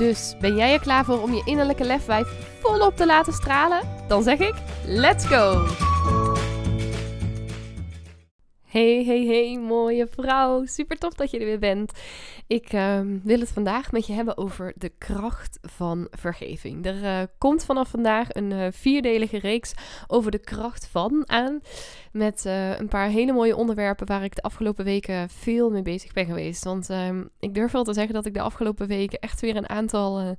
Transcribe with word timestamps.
Dus 0.00 0.34
ben 0.38 0.56
jij 0.56 0.72
er 0.72 0.80
klaar 0.80 1.04
voor 1.04 1.22
om 1.22 1.34
je 1.34 1.42
innerlijke 1.44 1.84
lefwijf 1.84 2.28
volop 2.62 2.96
te 2.96 3.06
laten 3.06 3.32
stralen? 3.32 3.80
Dan 4.08 4.22
zeg 4.22 4.38
ik: 4.38 4.54
let's 4.84 5.26
go! 5.26 5.66
Hey, 8.70 9.04
hey, 9.04 9.24
hey, 9.26 9.58
mooie 9.58 10.06
vrouw. 10.06 10.64
Super 10.64 10.98
tof 10.98 11.14
dat 11.14 11.30
je 11.30 11.38
er 11.38 11.44
weer 11.44 11.58
bent. 11.58 11.92
Ik 12.46 12.72
ehm, 12.72 13.18
wil 13.22 13.40
het 13.40 13.48
vandaag 13.48 13.92
met 13.92 14.06
je 14.06 14.12
hebben 14.12 14.36
over 14.36 14.72
de 14.76 14.92
kracht 14.98 15.58
van 15.62 16.08
vergeving. 16.10 16.86
Er 16.86 17.02
uh, 17.02 17.22
komt 17.38 17.64
vanaf 17.64 17.88
vandaag 17.88 18.34
een 18.34 18.50
uh, 18.50 18.66
vierdelige 18.70 19.38
reeks 19.38 19.72
over 20.06 20.30
de 20.30 20.38
kracht 20.38 20.86
van 20.86 21.22
aan. 21.28 21.60
Met 22.12 22.44
uh, 22.46 22.78
een 22.78 22.88
paar 22.88 23.08
hele 23.08 23.32
mooie 23.32 23.56
onderwerpen 23.56 24.06
waar 24.06 24.24
ik 24.24 24.34
de 24.34 24.42
afgelopen 24.42 24.84
weken 24.84 25.28
veel 25.28 25.70
mee 25.70 25.82
bezig 25.82 26.12
ben 26.12 26.26
geweest. 26.26 26.64
Want 26.64 26.90
ehm, 26.90 27.24
ik 27.40 27.54
durf 27.54 27.72
wel 27.72 27.84
te 27.84 27.94
zeggen 27.94 28.14
dat 28.14 28.26
ik 28.26 28.34
de 28.34 28.40
afgelopen 28.40 28.86
weken 28.86 29.18
echt 29.18 29.40
weer 29.40 29.56
een 29.56 29.68
aantal 29.68 30.36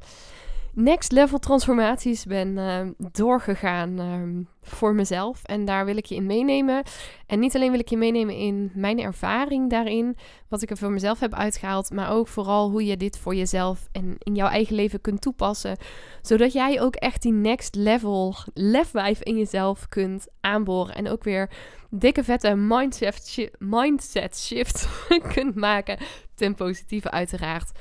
next 0.73 1.11
level 1.11 1.39
transformaties 1.39 2.25
ben 2.25 2.57
uh, 2.57 2.79
doorgegaan 3.11 3.99
uh, 3.99 4.45
voor 4.61 4.93
mezelf. 4.93 5.43
En 5.43 5.65
daar 5.65 5.85
wil 5.85 5.97
ik 5.97 6.05
je 6.05 6.15
in 6.15 6.25
meenemen. 6.25 6.83
En 7.27 7.39
niet 7.39 7.55
alleen 7.55 7.71
wil 7.71 7.79
ik 7.79 7.89
je 7.89 7.97
meenemen 7.97 8.35
in 8.35 8.71
mijn 8.73 8.99
ervaring 8.99 9.69
daarin, 9.69 10.17
wat 10.47 10.61
ik 10.61 10.69
er 10.69 10.77
voor 10.77 10.91
mezelf 10.91 11.19
heb 11.19 11.33
uitgehaald, 11.33 11.91
maar 11.91 12.11
ook 12.11 12.27
vooral 12.27 12.69
hoe 12.69 12.85
je 12.85 12.97
dit 12.97 13.17
voor 13.17 13.35
jezelf 13.35 13.87
en 13.91 14.15
in 14.17 14.35
jouw 14.35 14.47
eigen 14.47 14.75
leven 14.75 15.01
kunt 15.01 15.21
toepassen. 15.21 15.77
Zodat 16.21 16.53
jij 16.53 16.81
ook 16.81 16.95
echt 16.95 17.21
die 17.21 17.33
next 17.33 17.75
level 17.75 18.35
lefwijf 18.53 19.21
in 19.21 19.37
jezelf 19.37 19.89
kunt 19.89 20.27
aanboren. 20.41 20.95
En 20.95 21.09
ook 21.09 21.23
weer 21.23 21.49
dikke 21.89 22.23
vette 22.23 22.55
mindset, 22.55 23.49
mindset 23.59 24.39
shift 24.39 24.89
kunt 25.33 25.55
maken. 25.55 25.97
Ten 26.35 26.55
positieve 26.55 27.11
uiteraard. 27.11 27.71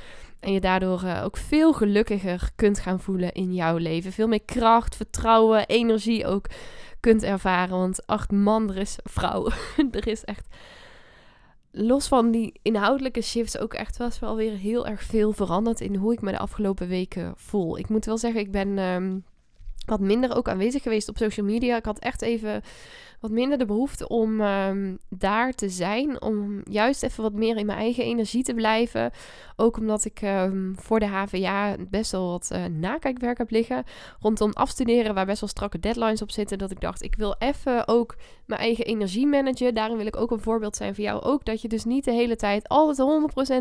En 0.40 0.52
je 0.52 0.60
daardoor 0.60 1.02
uh, 1.04 1.20
ook 1.24 1.36
veel 1.36 1.72
gelukkiger 1.72 2.50
kunt 2.56 2.78
gaan 2.78 3.00
voelen 3.00 3.32
in 3.32 3.54
jouw 3.54 3.76
leven. 3.76 4.12
Veel 4.12 4.28
meer 4.28 4.44
kracht, 4.44 4.96
vertrouwen, 4.96 5.66
energie 5.66 6.26
ook 6.26 6.46
kunt 7.00 7.22
ervaren. 7.22 7.78
Want 7.78 8.06
acht 8.06 8.32
man, 8.32 8.70
er 8.70 8.76
is 8.76 8.98
vrouw. 9.02 9.48
er 9.90 10.06
is 10.06 10.24
echt, 10.24 10.46
los 11.70 12.08
van 12.08 12.30
die 12.30 12.58
inhoudelijke 12.62 13.22
shifts, 13.22 13.58
ook 13.58 13.74
echt 13.74 13.96
was 13.96 14.18
wel 14.18 14.36
weer 14.36 14.52
heel 14.52 14.86
erg 14.86 15.02
veel 15.02 15.32
veranderd 15.32 15.80
in 15.80 15.94
hoe 15.94 16.12
ik 16.12 16.20
me 16.20 16.30
de 16.30 16.38
afgelopen 16.38 16.88
weken 16.88 17.32
voel. 17.36 17.78
Ik 17.78 17.88
moet 17.88 18.04
wel 18.04 18.18
zeggen, 18.18 18.40
ik 18.40 18.50
ben 18.50 18.78
um, 18.78 19.24
wat 19.86 20.00
minder 20.00 20.36
ook 20.36 20.48
aanwezig 20.48 20.82
geweest 20.82 21.08
op 21.08 21.16
social 21.16 21.46
media. 21.46 21.76
Ik 21.76 21.84
had 21.84 21.98
echt 21.98 22.22
even 22.22 22.62
wat 23.20 23.30
minder 23.30 23.58
de 23.58 23.64
behoefte 23.64 24.08
om 24.08 24.40
um, 24.40 24.98
daar 25.08 25.52
te 25.52 25.68
zijn. 25.68 26.22
Om 26.22 26.60
juist 26.64 27.02
even 27.02 27.22
wat 27.22 27.32
meer 27.32 27.56
in 27.56 27.66
mijn 27.66 27.78
eigen 27.78 28.04
energie 28.04 28.42
te 28.42 28.54
blijven. 28.54 29.10
Ook 29.56 29.76
omdat 29.76 30.04
ik 30.04 30.22
um, 30.22 30.74
voor 30.78 31.00
de 31.00 31.06
HVA 31.06 31.76
best 31.90 32.12
wel 32.12 32.30
wat 32.30 32.50
uh, 32.52 32.64
nakijkwerk 32.64 33.38
heb 33.38 33.50
liggen. 33.50 33.84
Rondom 34.20 34.52
afstuderen, 34.52 35.14
waar 35.14 35.26
best 35.26 35.40
wel 35.40 35.48
strakke 35.48 35.78
deadlines 35.78 36.22
op 36.22 36.30
zitten. 36.30 36.58
Dat 36.58 36.70
ik 36.70 36.80
dacht, 36.80 37.02
ik 37.02 37.14
wil 37.14 37.34
even 37.38 37.88
ook 37.88 38.16
mijn 38.46 38.60
eigen 38.60 38.84
energie 38.84 39.26
managen. 39.26 39.74
Daarin 39.74 39.96
wil 39.96 40.06
ik 40.06 40.16
ook 40.16 40.30
een 40.30 40.40
voorbeeld 40.40 40.76
zijn 40.76 40.94
voor 40.94 41.04
jou 41.04 41.22
ook. 41.22 41.44
Dat 41.44 41.62
je 41.62 41.68
dus 41.68 41.84
niet 41.84 42.04
de 42.04 42.12
hele 42.12 42.36
tijd 42.36 42.68
altijd 42.68 43.08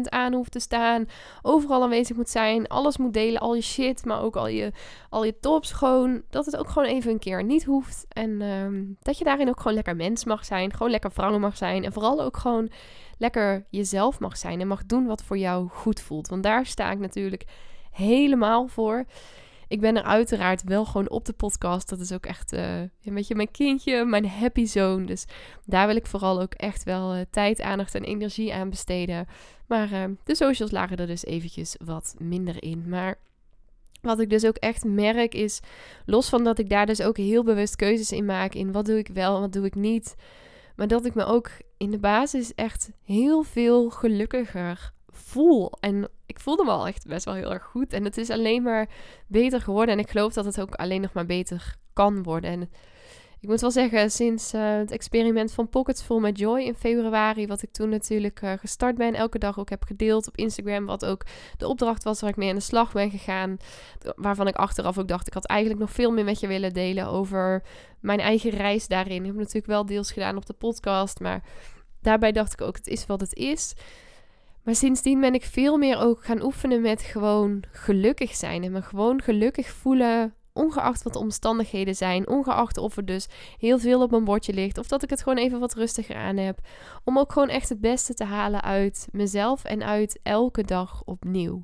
100% 0.08 0.10
aan 0.10 0.34
hoeft 0.34 0.52
te 0.52 0.60
staan. 0.60 1.06
Overal 1.42 1.84
aanwezig 1.84 2.16
moet 2.16 2.30
zijn. 2.30 2.68
Alles 2.68 2.98
moet 2.98 3.14
delen. 3.14 3.42
Al 3.42 3.56
je 3.56 3.62
shit, 3.62 4.06
maar 4.06 4.22
ook 4.22 4.36
al 4.36 4.48
je, 4.48 4.72
al 5.10 5.24
je 5.24 5.40
tops. 5.40 5.72
Gewoon, 5.72 6.22
dat 6.30 6.46
het 6.46 6.58
ook 6.58 6.70
gewoon 6.70 6.88
even 6.88 7.12
een 7.12 7.20
keer 7.20 7.44
niet 7.44 7.64
hoeft. 7.64 8.06
En 8.10 8.42
um, 8.42 8.98
dat 9.02 9.18
je 9.18 9.24
daarin 9.24 9.49
ook 9.50 9.58
gewoon 9.58 9.74
lekker 9.74 9.96
mens 9.96 10.26
mag 10.26 10.46
zijn. 10.46 10.74
Gewoon 10.74 10.92
lekker 10.92 11.12
vrouw 11.12 11.40
mag 11.40 11.58
zijn. 11.58 11.84
En 11.84 11.94
vooral 11.94 12.22
ook 12.22 12.38
gewoon 12.38 12.72
lekker 13.18 13.66
jezelf 13.70 14.20
mag 14.20 14.38
zijn. 14.38 14.62
En 14.62 14.68
mag 14.68 14.86
doen 14.86 15.06
wat 15.06 15.24
voor 15.24 15.38
jou 15.38 15.68
goed 15.70 16.02
voelt. 16.02 16.28
Want 16.28 16.44
daar 16.44 16.66
sta 16.66 16.92
ik 16.92 17.00
natuurlijk 17.00 17.46
helemaal 17.92 18.68
voor. 18.68 19.06
Ik 19.68 19.80
ben 19.82 19.98
er 19.98 20.04
uiteraard 20.04 20.64
wel 20.64 20.86
gewoon 20.86 21.10
op 21.10 21.26
de 21.26 21.34
podcast. 21.34 21.90
Dat 21.90 22.00
is 22.00 22.12
ook 22.12 22.26
echt 22.26 22.54
uh, 22.54 22.80
een 22.80 23.14
beetje 23.14 23.36
mijn 23.36 23.52
kindje, 23.52 24.06
mijn 24.06 24.28
happy 24.28 24.66
zone. 24.66 25.06
Dus 25.06 25.26
daar 25.66 25.88
wil 25.88 25.96
ik 25.96 26.06
vooral 26.06 26.42
ook 26.42 26.54
echt 26.54 26.84
wel 26.84 27.16
uh, 27.16 27.22
tijd, 27.30 27.62
aandacht 27.62 27.96
en 27.96 28.04
energie 28.04 28.54
aan 28.54 28.70
besteden. 28.70 29.28
Maar 29.68 29.92
uh, 29.92 30.04
de 30.24 30.36
socials 30.36 30.72
lagen 30.72 30.98
er 30.98 31.08
dus 31.08 31.26
eventjes 31.26 31.76
wat 31.86 32.16
minder 32.18 32.64
in. 32.64 32.90
Maar 32.90 33.18
wat 34.02 34.20
ik 34.20 34.30
dus 34.30 34.46
ook 34.46 34.56
echt 34.56 34.84
merk 34.84 35.34
is, 35.34 35.60
los 36.06 36.30
van 36.30 36.44
dat 36.44 36.60
ik 36.60 36.70
daar 36.70 36.86
dus 36.86 37.02
ook 37.02 37.18
heel 37.18 37.44
bewust 37.44 37.76
keuzes 37.76 38.12
in 38.12 38.26
maak 38.26 38.54
in 38.54 38.72
wat 38.72 38.86
doe 38.86 38.98
ik 38.98 39.08
wel 39.08 39.36
en 39.36 39.42
wat 39.42 39.54
doe 39.54 39.66
ik 39.66 39.76
niet, 39.76 40.16
maar 40.76 40.88
dat 40.88 41.06
ik 41.06 41.14
me 41.14 41.26
ook 41.26 41.50
in 41.78 41.92
de 41.92 42.00
basis 42.00 42.56
echt 42.56 42.90
heel 43.04 43.44
veel 43.44 43.90
gelukkiger 43.90 44.94
voel. 45.08 45.72
En 45.80 46.10
ik 46.26 46.40
voelde 46.40 46.64
me 46.64 46.72
al 46.72 46.88
echt 46.88 47.08
best 47.08 47.26
wel 47.26 47.34
heel 47.34 47.54
erg 47.54 47.64
goed. 47.64 47.94
En 47.94 48.04
het 48.04 48.18
is 48.18 48.30
alleen 48.30 48.64
maar 48.64 48.90
beter 49.28 49.62
geworden. 49.62 49.94
En 49.94 50.00
ik 50.00 50.10
geloof 50.10 50.34
dat 50.34 50.46
het 50.46 50.62
ook 50.62 50.76
alleen 50.76 51.02
nog 51.02 51.14
maar 51.14 51.26
beter 51.26 51.76
kan 51.94 52.24
worden. 52.24 52.50
En 52.50 52.70
ik 53.42 53.50
moet 53.50 53.62
wel 53.62 53.72
zeggen, 53.72 54.12
sinds 54.12 54.54
uh, 54.54 54.76
het 54.76 54.92
experiment 54.92 55.52
van 55.52 55.70
Pockets 55.70 56.02
Full 56.02 56.20
met 56.20 56.38
Joy 56.38 56.60
in 56.60 56.76
februari, 56.76 57.48
wat 57.48 57.62
ik 57.62 57.72
toen 57.72 57.90
natuurlijk 57.90 58.42
uh, 58.42 58.54
gestart 58.54 58.98
ben, 58.98 59.14
elke 59.14 59.40
dag 59.40 59.60
ook 59.60 59.70
heb 59.70 59.84
gedeeld 59.84 60.28
op 60.28 60.38
Instagram, 60.38 60.86
wat 60.86 61.06
ook 61.06 61.26
de 61.58 61.68
opdracht 61.68 62.04
was 62.04 62.22
waar 62.22 62.30
ik 62.30 62.36
mee 62.36 62.50
aan 62.50 62.56
de 62.56 62.62
slag 62.62 62.92
ben 62.92 63.12
gegaan, 63.12 63.58
waarvan 64.16 64.48
ik 64.48 64.56
achteraf 64.56 64.98
ook 64.98 65.08
dacht, 65.08 65.28
ik 65.28 65.34
had 65.34 65.46
eigenlijk 65.46 65.80
nog 65.80 65.92
veel 65.92 66.12
meer 66.12 66.24
met 66.24 66.40
je 66.40 66.48
willen 66.48 66.74
delen 66.74 67.08
over 67.08 67.64
mijn 68.00 68.20
eigen 68.20 68.50
reis 68.50 68.88
daarin. 68.88 69.20
Ik 69.20 69.26
heb 69.26 69.36
natuurlijk 69.36 69.66
wel 69.66 69.86
deels 69.86 70.12
gedaan 70.12 70.38
op 70.38 70.46
de 70.46 70.54
podcast, 70.54 71.20
maar 71.20 71.44
daarbij 72.02 72.32
dacht 72.32 72.54
ik 72.54 72.62
ook, 72.62 72.76
het 72.76 72.88
is 72.88 73.06
wat 73.06 73.22
het 73.22 73.36
is. 73.36 73.74
Maar 74.64 74.76
sindsdien 74.76 75.20
ben 75.20 75.34
ik 75.34 75.44
veel 75.44 75.78
meer 75.78 75.98
ook 75.98 76.26
gaan 76.26 76.44
oefenen 76.44 76.82
met 76.82 77.02
gewoon 77.02 77.64
gelukkig 77.72 78.36
zijn 78.36 78.64
en 78.64 78.72
me 78.72 78.82
gewoon 78.82 79.22
gelukkig 79.22 79.70
voelen 79.70 80.34
ongeacht 80.60 81.04
wat 81.04 81.14
de 81.14 81.20
omstandigheden 81.20 81.96
zijn, 81.96 82.28
ongeacht 82.28 82.78
of 82.78 82.98
er 82.98 83.06
dus 83.06 83.28
heel 83.58 83.80
veel 83.80 84.02
op 84.02 84.12
mijn 84.12 84.24
bordje 84.24 84.54
ligt 84.54 84.78
of 84.78 84.88
dat 84.88 85.04
ik 85.04 85.10
het 85.10 85.24
gewoon 85.24 85.38
even 85.38 85.60
wat 85.60 85.74
rustiger 85.74 86.16
aan 86.16 86.38
heb, 86.38 86.60
om 87.04 87.20
ook 87.20 87.32
gewoon 87.32 87.50
echt 87.50 87.70
het 87.70 87.82
beste 87.82 88.14
te 88.14 88.24
halen 88.24 88.62
uit 88.62 89.08
mezelf 89.12 89.64
en 89.64 89.84
uit 89.84 90.20
elke 90.24 90.64
dag 90.64 91.02
opnieuw. 91.06 91.64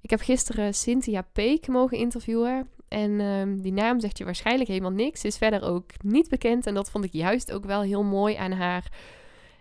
Ik 0.00 0.10
heb 0.10 0.20
gisteren 0.20 0.74
Cynthia 0.74 1.22
Peek 1.32 1.68
mogen 1.68 1.98
interviewen. 1.98 2.68
En 2.88 3.20
um, 3.20 3.60
die 3.62 3.72
naam 3.72 4.00
zegt 4.00 4.18
je 4.18 4.24
waarschijnlijk 4.24 4.68
helemaal 4.68 4.90
niks. 4.90 5.24
Is 5.24 5.36
verder 5.36 5.62
ook 5.62 5.90
niet 6.02 6.28
bekend. 6.28 6.66
En 6.66 6.74
dat 6.74 6.90
vond 6.90 7.04
ik 7.04 7.12
juist 7.12 7.52
ook 7.52 7.64
wel 7.64 7.82
heel 7.82 8.02
mooi 8.02 8.34
aan 8.34 8.52
haar. 8.52 8.92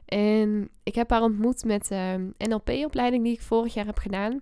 En 0.06 0.69
ik 0.83 0.95
heb 0.95 1.09
haar 1.09 1.22
ontmoet 1.22 1.63
met 1.63 1.88
de 1.88 2.31
uh, 2.38 2.47
NLP-opleiding 2.47 3.23
die 3.23 3.33
ik 3.33 3.41
vorig 3.41 3.73
jaar 3.73 3.85
heb 3.85 3.97
gedaan. 3.97 4.41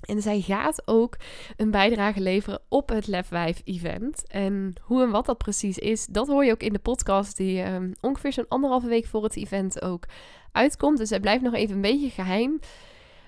En 0.00 0.22
zij 0.22 0.40
gaat 0.40 0.82
ook 0.84 1.16
een 1.56 1.70
bijdrage 1.70 2.20
leveren 2.20 2.60
op 2.68 2.88
het 2.88 3.06
Lefwijf 3.06 3.60
event. 3.64 4.26
En 4.26 4.74
hoe 4.80 5.02
en 5.02 5.10
wat 5.10 5.26
dat 5.26 5.38
precies 5.38 5.78
is, 5.78 6.06
dat 6.06 6.26
hoor 6.26 6.44
je 6.44 6.52
ook 6.52 6.62
in 6.62 6.72
de 6.72 6.78
podcast 6.78 7.36
die 7.36 7.62
um, 7.62 7.92
ongeveer 8.00 8.32
zo'n 8.32 8.48
anderhalve 8.48 8.88
week 8.88 9.06
voor 9.06 9.22
het 9.22 9.36
event 9.36 9.82
ook 9.82 10.04
uitkomt. 10.52 10.98
Dus 10.98 11.10
het 11.10 11.20
blijft 11.20 11.42
nog 11.42 11.54
even 11.54 11.74
een 11.74 11.80
beetje 11.80 12.10
geheim. 12.10 12.60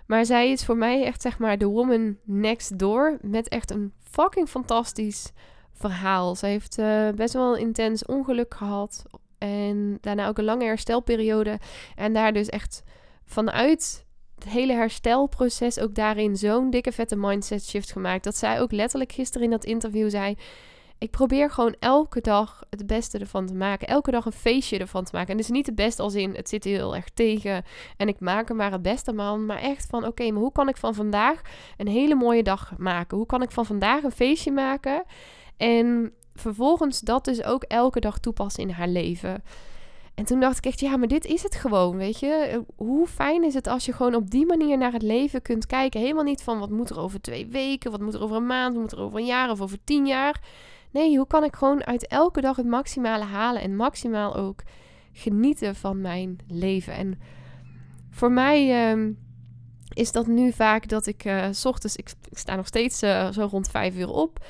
Maar 0.07 0.25
zij 0.25 0.51
is 0.51 0.65
voor 0.65 0.77
mij 0.77 1.05
echt 1.05 1.23
zeg 1.23 1.39
maar 1.39 1.59
de 1.59 1.67
woman 1.67 2.17
next 2.25 2.79
door 2.79 3.19
met 3.21 3.49
echt 3.49 3.71
een 3.71 3.93
fucking 4.03 4.49
fantastisch 4.49 5.33
verhaal. 5.73 6.35
Ze 6.35 6.47
heeft 6.47 6.79
uh, 6.79 7.09
best 7.11 7.35
wel 7.35 7.55
een 7.55 7.61
intens 7.61 8.05
ongeluk 8.05 8.55
gehad 8.55 9.05
en 9.39 9.99
daarna 10.01 10.29
ook 10.29 10.39
een 10.39 10.45
lange 10.45 10.65
herstelperiode. 10.65 11.59
En 11.95 12.13
daar 12.13 12.33
dus 12.33 12.49
echt 12.49 12.83
vanuit 13.25 14.07
het 14.45 14.53
hele 14.53 14.73
herstelproces 14.73 15.81
ook 15.81 15.95
daarin 15.95 16.37
zo'n 16.37 16.71
dikke 16.71 16.93
vette 16.93 17.17
mindset 17.17 17.65
shift 17.65 17.93
gemaakt. 17.93 18.25
Dat 18.25 18.37
zij 18.37 18.61
ook 18.61 18.73
letterlijk 18.73 19.13
gisteren 19.13 19.45
in 19.45 19.51
dat 19.51 19.65
interview 19.65 20.11
zei. 20.11 20.37
Ik 20.99 21.11
probeer 21.11 21.51
gewoon 21.51 21.75
elke 21.79 22.21
dag 22.21 22.63
het 22.71 22.87
beste 22.87 23.19
ervan 23.19 23.47
te 23.47 23.55
maken. 23.55 23.89
Elke 23.89 24.11
dag 24.11 24.25
een 24.25 24.33
feestje 24.33 24.79
ervan 24.79 25.05
te 25.05 25.11
maken. 25.15 25.31
En 25.31 25.37
dus 25.37 25.49
niet 25.49 25.67
het 25.67 25.75
beste 25.75 26.03
als 26.03 26.15
in 26.15 26.35
het 26.35 26.49
zit 26.49 26.65
heel 26.65 26.97
erg 26.97 27.09
tegen. 27.09 27.65
En 27.97 28.09
ik 28.09 28.21
maak 28.21 28.49
er 28.49 28.57
maar 28.57 28.73
het 28.73 28.83
beste 28.83 29.13
man. 29.13 29.47
Maar 29.47 29.59
echt 29.59 29.87
van 29.87 30.07
oké, 30.07 30.31
maar 30.31 30.41
hoe 30.41 30.53
kan 30.53 30.69
ik 30.69 30.77
van 30.77 30.95
vandaag 30.95 31.41
een 31.77 31.89
hele 31.89 32.15
mooie 32.15 32.43
dag 32.43 32.73
maken? 32.79 33.17
Hoe 33.17 33.27
kan 33.27 33.43
ik 33.43 33.51
van 33.51 33.67
vandaag 33.67 34.03
een 34.03 34.11
feestje 34.11 34.53
maken? 34.53 35.05
En 35.57 36.13
vervolgens 36.35 37.01
dat 37.01 37.25
dus 37.25 37.45
ook 37.45 37.63
elke 37.63 38.01
dag 38.01 38.19
toepassen 38.19 38.63
in 38.63 38.71
haar 38.71 38.89
leven. 38.89 39.43
En 40.19 40.25
toen 40.25 40.41
dacht 40.41 40.59
ik 40.59 40.65
echt, 40.65 40.81
ja, 40.81 40.97
maar 40.97 41.09
dit 41.09 41.25
is 41.25 41.43
het 41.43 41.55
gewoon, 41.55 41.97
weet 41.97 42.21
je. 42.21 42.63
Hoe 42.77 43.07
fijn 43.07 43.45
is 43.45 43.55
het 43.55 43.67
als 43.67 43.85
je 43.85 43.93
gewoon 43.93 44.15
op 44.15 44.31
die 44.31 44.47
manier 44.47 44.79
naar 44.79 44.93
het 44.93 45.03
leven 45.03 45.43
kunt 45.43 45.67
kijken. 45.67 46.01
Helemaal 46.01 46.25
niet 46.25 46.43
van 46.43 46.59
wat 46.59 46.71
moet 46.71 46.91
er 46.91 46.99
over 46.99 47.21
twee 47.21 47.47
weken, 47.47 47.91
wat 47.91 48.01
moet 48.01 48.15
er 48.15 48.23
over 48.23 48.37
een 48.37 48.47
maand, 48.47 48.73
wat 48.73 48.83
moet 48.83 48.93
er 48.93 49.01
over 49.01 49.19
een 49.19 49.27
jaar 49.27 49.51
of 49.51 49.61
over 49.61 49.79
tien 49.85 50.07
jaar. 50.07 50.41
Nee, 50.91 51.17
hoe 51.17 51.27
kan 51.27 51.45
ik 51.45 51.57
gewoon 51.57 51.85
uit 51.85 52.07
elke 52.07 52.41
dag 52.41 52.57
het 52.57 52.67
maximale 52.67 53.25
halen 53.25 53.63
en 53.63 53.77
maximaal 53.77 54.37
ook 54.37 54.63
genieten 55.13 55.75
van 55.75 56.01
mijn 56.01 56.39
leven. 56.49 56.95
En 56.95 57.21
voor 58.11 58.33
mij 58.33 58.91
ehm, 58.91 59.13
is 59.89 60.13
dat 60.13 60.27
nu 60.27 60.53
vaak 60.53 60.89
dat 60.89 61.07
ik 61.07 61.25
uh, 61.25 61.47
s 61.51 61.65
ochtends, 61.65 61.97
ik, 61.97 62.11
ik, 62.31 62.39
sta 62.39 62.57
nog 62.57 62.67
steeds 62.67 63.03
uh, 63.03 63.31
zo 63.31 63.49
rond 63.51 63.71
vijf 63.71 63.97
uur 63.97 64.11
op. 64.11 64.45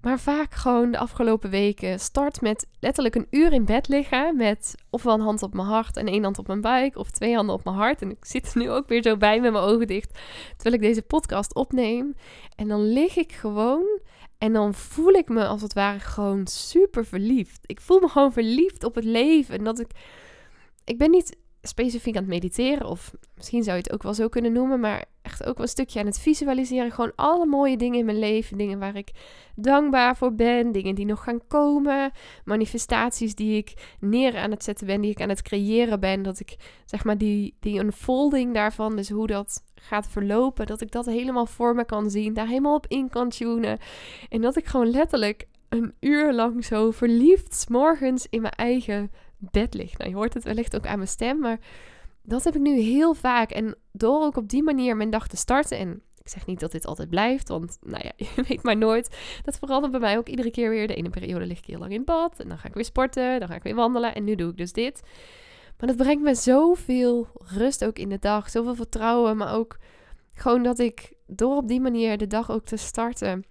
Maar 0.00 0.20
vaak 0.20 0.54
gewoon 0.54 0.90
de 0.90 0.98
afgelopen 0.98 1.50
weken 1.50 2.00
start 2.00 2.40
met 2.40 2.66
letterlijk 2.80 3.14
een 3.14 3.26
uur 3.30 3.52
in 3.52 3.64
bed 3.64 3.88
liggen. 3.88 4.36
Met 4.36 4.74
ofwel 4.90 5.14
een 5.14 5.20
hand 5.20 5.42
op 5.42 5.54
mijn 5.54 5.68
hart 5.68 5.96
en 5.96 6.06
één 6.06 6.22
hand 6.22 6.38
op 6.38 6.46
mijn 6.46 6.60
buik. 6.60 6.96
Of 6.96 7.10
twee 7.10 7.34
handen 7.34 7.54
op 7.54 7.64
mijn 7.64 7.76
hart. 7.76 8.02
En 8.02 8.10
ik 8.10 8.24
zit 8.24 8.52
er 8.52 8.58
nu 8.60 8.70
ook 8.70 8.88
weer 8.88 9.02
zo 9.02 9.16
bij 9.16 9.40
met 9.40 9.52
mijn 9.52 9.64
ogen 9.64 9.86
dicht. 9.86 10.18
Terwijl 10.56 10.74
ik 10.74 10.88
deze 10.88 11.02
podcast 11.02 11.54
opneem. 11.54 12.14
En 12.56 12.68
dan 12.68 12.92
lig 12.92 13.16
ik 13.16 13.32
gewoon. 13.32 14.00
En 14.38 14.52
dan 14.52 14.74
voel 14.74 15.12
ik 15.12 15.28
me 15.28 15.46
als 15.46 15.62
het 15.62 15.72
ware 15.72 15.98
gewoon 15.98 16.46
super 16.46 17.04
verliefd. 17.04 17.58
Ik 17.66 17.80
voel 17.80 18.00
me 18.00 18.08
gewoon 18.08 18.32
verliefd 18.32 18.84
op 18.84 18.94
het 18.94 19.04
leven. 19.04 19.58
En 19.58 19.64
dat 19.64 19.80
ik. 19.80 19.90
Ik 20.84 20.98
ben 20.98 21.10
niet 21.10 21.36
specifiek 21.66 22.16
aan 22.16 22.22
het 22.22 22.30
mediteren. 22.32 22.86
Of 22.86 23.14
misschien 23.34 23.62
zou 23.62 23.76
je 23.76 23.82
het 23.82 23.92
ook 23.92 24.02
wel 24.02 24.14
zo 24.14 24.28
kunnen 24.28 24.52
noemen. 24.52 24.80
Maar 24.80 25.04
echt 25.22 25.44
ook 25.44 25.56
wel 25.56 25.62
een 25.62 25.68
stukje 25.68 26.00
aan 26.00 26.06
het 26.06 26.18
visualiseren. 26.18 26.90
Gewoon 26.90 27.12
alle 27.14 27.46
mooie 27.46 27.76
dingen 27.76 27.98
in 27.98 28.04
mijn 28.04 28.18
leven. 28.18 28.58
Dingen 28.58 28.78
waar 28.78 28.96
ik 28.96 29.10
dankbaar 29.54 30.16
voor 30.16 30.34
ben. 30.34 30.72
Dingen 30.72 30.94
die 30.94 31.06
nog 31.06 31.24
gaan 31.24 31.46
komen. 31.48 32.10
Manifestaties 32.44 33.34
die 33.34 33.56
ik 33.56 33.94
neer 34.00 34.36
aan 34.36 34.50
het 34.50 34.64
zetten 34.64 34.86
ben. 34.86 35.00
Die 35.00 35.10
ik 35.10 35.20
aan 35.20 35.28
het 35.28 35.42
creëren 35.42 36.00
ben. 36.00 36.22
Dat 36.22 36.40
ik 36.40 36.56
zeg 36.84 37.04
maar 37.04 37.18
die, 37.18 37.56
die 37.60 37.78
unfolding 37.78 38.54
daarvan. 38.54 38.96
Dus 38.96 39.10
hoe 39.10 39.26
dat 39.26 39.62
gaat 39.74 40.08
verlopen. 40.08 40.66
Dat 40.66 40.80
ik 40.80 40.90
dat 40.90 41.06
helemaal 41.06 41.46
voor 41.46 41.74
me 41.74 41.84
kan 41.84 42.10
zien. 42.10 42.34
Daar 42.34 42.48
helemaal 42.48 42.74
op 42.74 42.86
in 42.88 43.08
kan 43.08 43.28
tunen. 43.28 43.78
En 44.28 44.40
dat 44.40 44.56
ik 44.56 44.66
gewoon 44.66 44.90
letterlijk 44.90 45.46
een 45.68 45.94
uur 46.00 46.32
lang 46.32 46.64
zo 46.64 46.90
verliefd 46.90 47.66
morgens 47.68 48.26
in 48.30 48.40
mijn 48.40 48.54
eigen 48.54 49.10
bed 49.38 49.74
ligt. 49.74 49.98
Nou, 49.98 50.10
je 50.10 50.16
hoort 50.16 50.34
het 50.34 50.44
wellicht 50.44 50.76
ook 50.76 50.86
aan 50.86 50.96
mijn 50.96 51.08
stem, 51.08 51.38
maar 51.38 51.58
dat 52.22 52.44
heb 52.44 52.54
ik 52.54 52.60
nu 52.60 52.78
heel 52.80 53.14
vaak. 53.14 53.50
En 53.50 53.76
door 53.92 54.22
ook 54.22 54.36
op 54.36 54.48
die 54.48 54.62
manier 54.62 54.96
mijn 54.96 55.10
dag 55.10 55.28
te 55.28 55.36
starten. 55.36 55.78
En 55.78 56.02
ik 56.22 56.28
zeg 56.28 56.46
niet 56.46 56.60
dat 56.60 56.72
dit 56.72 56.86
altijd 56.86 57.08
blijft, 57.08 57.48
want 57.48 57.78
nou 57.80 58.02
ja, 58.04 58.12
je 58.34 58.42
weet 58.48 58.62
maar 58.62 58.76
nooit. 58.76 59.16
Dat 59.42 59.58
verandert 59.58 59.92
bij 59.92 60.00
mij 60.00 60.18
ook 60.18 60.28
iedere 60.28 60.50
keer 60.50 60.70
weer. 60.70 60.86
De 60.86 60.94
ene 60.94 61.10
periode 61.10 61.46
lig 61.46 61.58
ik 61.58 61.64
heel 61.64 61.78
lang 61.78 61.92
in 61.92 62.04
bad. 62.04 62.40
En 62.40 62.48
dan 62.48 62.58
ga 62.58 62.68
ik 62.68 62.74
weer 62.74 62.84
sporten. 62.84 63.38
Dan 63.38 63.48
ga 63.48 63.54
ik 63.54 63.62
weer 63.62 63.74
wandelen. 63.74 64.14
En 64.14 64.24
nu 64.24 64.34
doe 64.34 64.50
ik 64.50 64.56
dus 64.56 64.72
dit. 64.72 65.02
Maar 65.78 65.88
dat 65.88 65.96
brengt 65.96 66.22
me 66.22 66.34
zoveel 66.34 67.28
rust 67.34 67.84
ook 67.84 67.98
in 67.98 68.08
de 68.08 68.18
dag. 68.18 68.50
Zoveel 68.50 68.74
vertrouwen. 68.74 69.36
Maar 69.36 69.54
ook 69.54 69.78
gewoon 70.32 70.62
dat 70.62 70.78
ik 70.78 71.12
door 71.26 71.56
op 71.56 71.68
die 71.68 71.80
manier 71.80 72.18
de 72.18 72.26
dag 72.26 72.50
ook 72.50 72.64
te 72.64 72.76
starten 72.76 73.44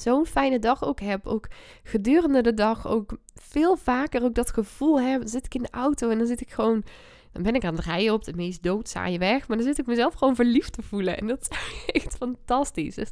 zo'n 0.00 0.26
fijne 0.26 0.58
dag 0.58 0.84
ook 0.84 1.00
heb. 1.00 1.26
Ook 1.26 1.48
gedurende 1.82 2.42
de 2.42 2.54
dag 2.54 2.86
ook 2.86 3.18
veel 3.34 3.76
vaker 3.76 4.22
ook 4.22 4.34
dat 4.34 4.52
gevoel 4.52 5.00
heb. 5.00 5.20
Dan 5.20 5.28
zit 5.28 5.46
ik 5.46 5.54
in 5.54 5.62
de 5.62 5.70
auto 5.70 6.10
en 6.10 6.18
dan 6.18 6.26
zit 6.26 6.40
ik 6.40 6.50
gewoon... 6.50 6.84
Dan 7.32 7.42
ben 7.42 7.54
ik 7.54 7.64
aan 7.64 7.76
het 7.76 7.84
rijden 7.84 8.12
op 8.12 8.24
de 8.24 8.32
meest 8.34 8.62
doodzaaie 8.62 9.18
weg. 9.18 9.48
Maar 9.48 9.56
dan 9.56 9.66
zit 9.66 9.78
ik 9.78 9.86
mezelf 9.86 10.14
gewoon 10.14 10.34
verliefd 10.34 10.72
te 10.72 10.82
voelen. 10.82 11.18
En 11.18 11.26
dat 11.26 11.40
is 11.50 11.58
echt 12.02 12.16
fantastisch. 12.16 12.94
Dus 12.94 13.10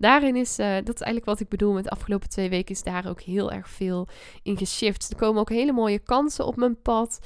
daarin 0.00 0.36
is, 0.36 0.58
uh, 0.58 0.66
dat 0.66 0.94
is 0.94 1.00
eigenlijk 1.00 1.24
wat 1.24 1.40
ik 1.40 1.48
bedoel 1.48 1.72
met 1.72 1.84
de 1.84 1.90
afgelopen 1.90 2.28
twee 2.28 2.48
weken, 2.48 2.74
is 2.74 2.82
daar 2.82 3.08
ook 3.08 3.20
heel 3.20 3.52
erg 3.52 3.68
veel 3.68 4.08
in 4.42 4.56
geshift. 4.56 5.10
Er 5.10 5.16
komen 5.16 5.40
ook 5.40 5.48
hele 5.48 5.72
mooie 5.72 5.98
kansen 5.98 6.46
op 6.46 6.56
mijn 6.56 6.82
pad. 6.82 7.18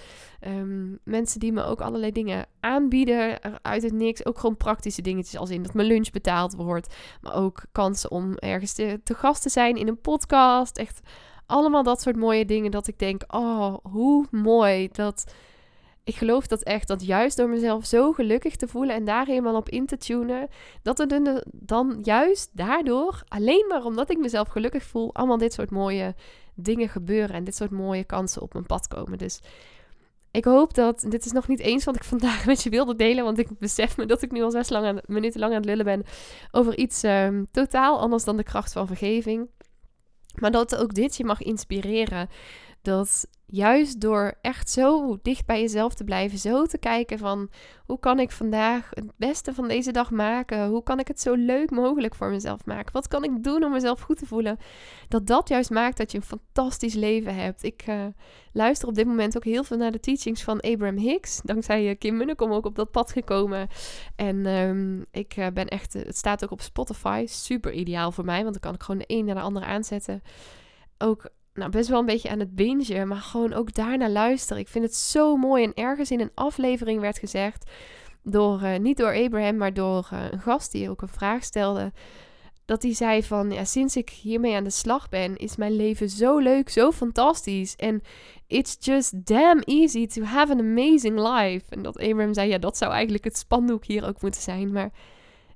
Um, 0.46 0.98
mensen 1.04 1.40
die 1.40 1.52
me 1.52 1.64
ook 1.64 1.80
allerlei 1.80 2.12
dingen 2.12 2.46
aanbieden 2.60 3.38
uit 3.62 3.82
het 3.82 3.92
niks. 3.92 4.26
Ook 4.26 4.38
gewoon 4.38 4.56
praktische 4.56 5.02
dingetjes, 5.02 5.40
als 5.40 5.50
in 5.50 5.62
dat 5.62 5.74
mijn 5.74 5.88
lunch 5.88 6.10
betaald 6.10 6.54
wordt. 6.54 6.94
Maar 7.20 7.34
ook 7.34 7.64
kansen 7.72 8.10
om 8.10 8.34
ergens 8.34 8.72
te 8.72 9.14
gast 9.14 9.42
te 9.42 9.48
zijn 9.48 9.76
in 9.76 9.88
een 9.88 10.00
podcast. 10.00 10.78
Echt 10.78 11.00
allemaal 11.46 11.82
dat 11.82 12.00
soort 12.00 12.16
mooie 12.16 12.44
dingen 12.44 12.70
dat 12.70 12.86
ik 12.86 12.98
denk, 12.98 13.22
oh, 13.26 13.76
hoe 13.82 14.26
mooi 14.30 14.88
dat 14.92 15.24
ik 16.04 16.14
geloof 16.14 16.46
dat 16.46 16.62
echt, 16.62 16.88
dat 16.88 17.06
juist 17.06 17.36
door 17.36 17.48
mezelf 17.48 17.86
zo 17.86 18.12
gelukkig 18.12 18.56
te 18.56 18.68
voelen 18.68 18.94
en 18.94 19.04
daar 19.04 19.26
helemaal 19.26 19.56
op 19.56 19.68
in 19.68 19.86
te 19.86 19.96
tunen, 19.96 20.48
dat 20.82 21.00
er 21.00 21.42
dan 21.52 21.98
juist 22.02 22.50
daardoor, 22.52 23.22
alleen 23.28 23.64
maar 23.68 23.84
omdat 23.84 24.10
ik 24.10 24.18
mezelf 24.18 24.48
gelukkig 24.48 24.82
voel, 24.82 25.14
allemaal 25.14 25.38
dit 25.38 25.52
soort 25.52 25.70
mooie 25.70 26.14
dingen 26.54 26.88
gebeuren 26.88 27.36
en 27.36 27.44
dit 27.44 27.56
soort 27.56 27.70
mooie 27.70 28.04
kansen 28.04 28.42
op 28.42 28.52
mijn 28.52 28.66
pad 28.66 28.88
komen. 28.88 29.18
Dus 29.18 29.40
ik 30.30 30.44
hoop 30.44 30.74
dat, 30.74 31.06
dit 31.08 31.24
is 31.24 31.32
nog 31.32 31.48
niet 31.48 31.60
eens 31.60 31.84
wat 31.84 31.96
ik 31.96 32.04
vandaag 32.14 32.46
met 32.46 32.62
je 32.62 32.70
wilde 32.70 32.96
delen, 32.96 33.24
want 33.24 33.38
ik 33.38 33.58
besef 33.58 33.96
me 33.96 34.06
dat 34.06 34.22
ik 34.22 34.30
nu 34.30 34.42
al 34.42 34.50
zes 34.50 34.68
lang 34.68 34.86
aan, 34.86 35.00
minuten 35.06 35.40
lang 35.40 35.52
aan 35.52 35.58
het 35.58 35.68
lullen 35.68 35.84
ben 35.84 36.02
over 36.50 36.76
iets 36.76 37.02
um, 37.02 37.46
totaal 37.50 38.00
anders 38.00 38.24
dan 38.24 38.36
de 38.36 38.42
kracht 38.42 38.72
van 38.72 38.86
vergeving. 38.86 39.48
Maar 40.34 40.50
dat 40.50 40.76
ook 40.76 40.94
dit 40.94 41.16
je 41.16 41.24
mag 41.24 41.42
inspireren 41.42 42.28
dat 42.84 43.26
juist 43.46 44.00
door 44.00 44.34
echt 44.40 44.70
zo 44.70 45.18
dicht 45.22 45.46
bij 45.46 45.60
jezelf 45.60 45.94
te 45.94 46.04
blijven, 46.04 46.38
zo 46.38 46.64
te 46.64 46.78
kijken 46.78 47.18
van 47.18 47.50
hoe 47.86 47.98
kan 47.98 48.18
ik 48.18 48.30
vandaag 48.30 48.90
het 48.90 49.04
beste 49.16 49.54
van 49.54 49.68
deze 49.68 49.92
dag 49.92 50.10
maken? 50.10 50.68
Hoe 50.68 50.82
kan 50.82 50.98
ik 50.98 51.08
het 51.08 51.20
zo 51.20 51.34
leuk 51.34 51.70
mogelijk 51.70 52.14
voor 52.14 52.30
mezelf 52.30 52.64
maken? 52.64 52.92
Wat 52.92 53.08
kan 53.08 53.24
ik 53.24 53.42
doen 53.42 53.64
om 53.64 53.72
mezelf 53.72 54.00
goed 54.00 54.18
te 54.18 54.26
voelen? 54.26 54.58
Dat 55.08 55.26
dat 55.26 55.48
juist 55.48 55.70
maakt 55.70 55.96
dat 55.96 56.12
je 56.12 56.18
een 56.18 56.24
fantastisch 56.24 56.94
leven 56.94 57.34
hebt. 57.34 57.62
Ik 57.62 57.86
uh, 57.88 58.04
luister 58.52 58.88
op 58.88 58.94
dit 58.94 59.06
moment 59.06 59.36
ook 59.36 59.44
heel 59.44 59.64
veel 59.64 59.76
naar 59.76 59.92
de 59.92 60.00
teachings 60.00 60.42
van 60.42 60.60
Abraham 60.60 60.98
Hicks. 60.98 61.40
Dankzij 61.44 61.88
uh, 61.88 61.98
Kim 61.98 62.16
Munnekom 62.16 62.52
ook 62.52 62.66
op 62.66 62.76
dat 62.76 62.90
pad 62.90 63.12
gekomen. 63.12 63.68
En 64.16 64.46
um, 64.46 65.04
ik 65.10 65.36
uh, 65.36 65.46
ben 65.54 65.66
echt, 65.66 65.92
het 65.92 66.16
staat 66.16 66.44
ook 66.44 66.50
op 66.50 66.60
Spotify. 66.60 67.24
Super 67.28 67.72
ideaal 67.72 68.12
voor 68.12 68.24
mij, 68.24 68.42
want 68.42 68.52
dan 68.52 68.62
kan 68.62 68.74
ik 68.74 68.82
gewoon 68.82 69.04
de 69.06 69.14
een 69.14 69.24
naar 69.24 69.34
de 69.34 69.40
andere 69.40 69.66
aanzetten. 69.66 70.22
Ook 70.98 71.30
nou, 71.54 71.70
best 71.70 71.88
wel 71.88 71.98
een 71.98 72.06
beetje 72.06 72.30
aan 72.30 72.38
het 72.38 72.54
bingen, 72.54 73.08
maar 73.08 73.16
gewoon 73.16 73.52
ook 73.52 73.74
daarna 73.74 74.08
luisteren. 74.08 74.62
Ik 74.62 74.68
vind 74.68 74.84
het 74.84 74.94
zo 74.94 75.36
mooi. 75.36 75.64
En 75.64 75.74
ergens 75.74 76.10
in 76.10 76.20
een 76.20 76.30
aflevering 76.34 77.00
werd 77.00 77.18
gezegd, 77.18 77.70
door, 78.22 78.62
uh, 78.62 78.76
niet 78.76 78.96
door 78.96 79.14
Abraham, 79.14 79.56
maar 79.56 79.74
door 79.74 80.08
uh, 80.12 80.24
een 80.30 80.40
gast 80.40 80.72
die 80.72 80.90
ook 80.90 81.02
een 81.02 81.08
vraag 81.08 81.44
stelde. 81.44 81.92
Dat 82.64 82.82
hij 82.82 82.94
zei 82.94 83.22
van, 83.22 83.50
ja, 83.50 83.64
sinds 83.64 83.96
ik 83.96 84.10
hiermee 84.10 84.54
aan 84.54 84.64
de 84.64 84.70
slag 84.70 85.08
ben, 85.08 85.36
is 85.36 85.56
mijn 85.56 85.76
leven 85.76 86.08
zo 86.08 86.38
leuk, 86.38 86.68
zo 86.68 86.92
fantastisch. 86.92 87.76
En 87.76 88.02
it's 88.46 88.76
just 88.80 89.26
damn 89.26 89.60
easy 89.60 90.06
to 90.06 90.22
have 90.22 90.52
an 90.52 90.58
amazing 90.58 91.18
life. 91.18 91.64
En 91.68 91.82
dat 91.82 91.98
Abraham 91.98 92.34
zei, 92.34 92.48
ja, 92.48 92.58
dat 92.58 92.76
zou 92.76 92.92
eigenlijk 92.92 93.24
het 93.24 93.38
spandoek 93.38 93.84
hier 93.84 94.06
ook 94.06 94.22
moeten 94.22 94.42
zijn. 94.42 94.72
Maar 94.72 94.90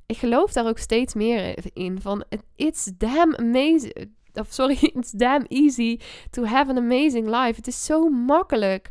ik 0.07 0.17
geloof 0.17 0.53
daar 0.53 0.69
ook 0.69 0.79
steeds 0.79 1.15
meer 1.15 1.55
in. 1.73 2.01
Van, 2.01 2.25
it's 2.57 2.91
damn 2.99 3.35
amazing 3.35 4.17
sorry, 4.49 4.79
it's 4.99 5.11
damn 5.11 5.45
easy 5.49 6.01
to 6.31 6.45
have 6.45 6.71
an 6.71 6.77
amazing 6.77 7.27
life. 7.27 7.55
Het 7.57 7.67
is 7.67 7.85
zo 7.85 8.09
makkelijk. 8.09 8.91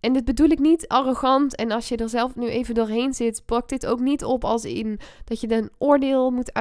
En 0.00 0.12
dit 0.12 0.24
bedoel 0.24 0.48
ik 0.48 0.58
niet 0.58 0.88
arrogant. 0.88 1.56
En 1.56 1.70
als 1.70 1.88
je 1.88 1.96
er 1.96 2.08
zelf 2.08 2.36
nu 2.36 2.48
even 2.48 2.74
doorheen 2.74 3.14
zit, 3.14 3.42
pak 3.44 3.68
dit 3.68 3.86
ook 3.86 4.00
niet 4.00 4.24
op 4.24 4.44
als 4.44 4.64
in 4.64 5.00
dat 5.24 5.40
je 5.40 5.52
een 5.52 5.70
oordeel 5.78 6.30
moet 6.30 6.52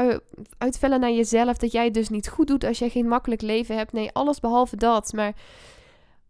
uitvellen 0.57 0.99
naar 0.99 1.11
jezelf. 1.11 1.57
Dat 1.57 1.71
jij 1.71 1.83
het 1.85 1.93
dus 1.93 2.09
niet 2.09 2.29
goed 2.29 2.47
doet 2.47 2.63
als 2.63 2.79
jij 2.79 2.89
geen 2.89 3.07
makkelijk 3.07 3.41
leven 3.41 3.77
hebt. 3.77 3.91
Nee, 3.91 4.11
alles 4.11 4.39
behalve 4.39 4.75
dat. 4.75 5.13
Maar 5.13 5.33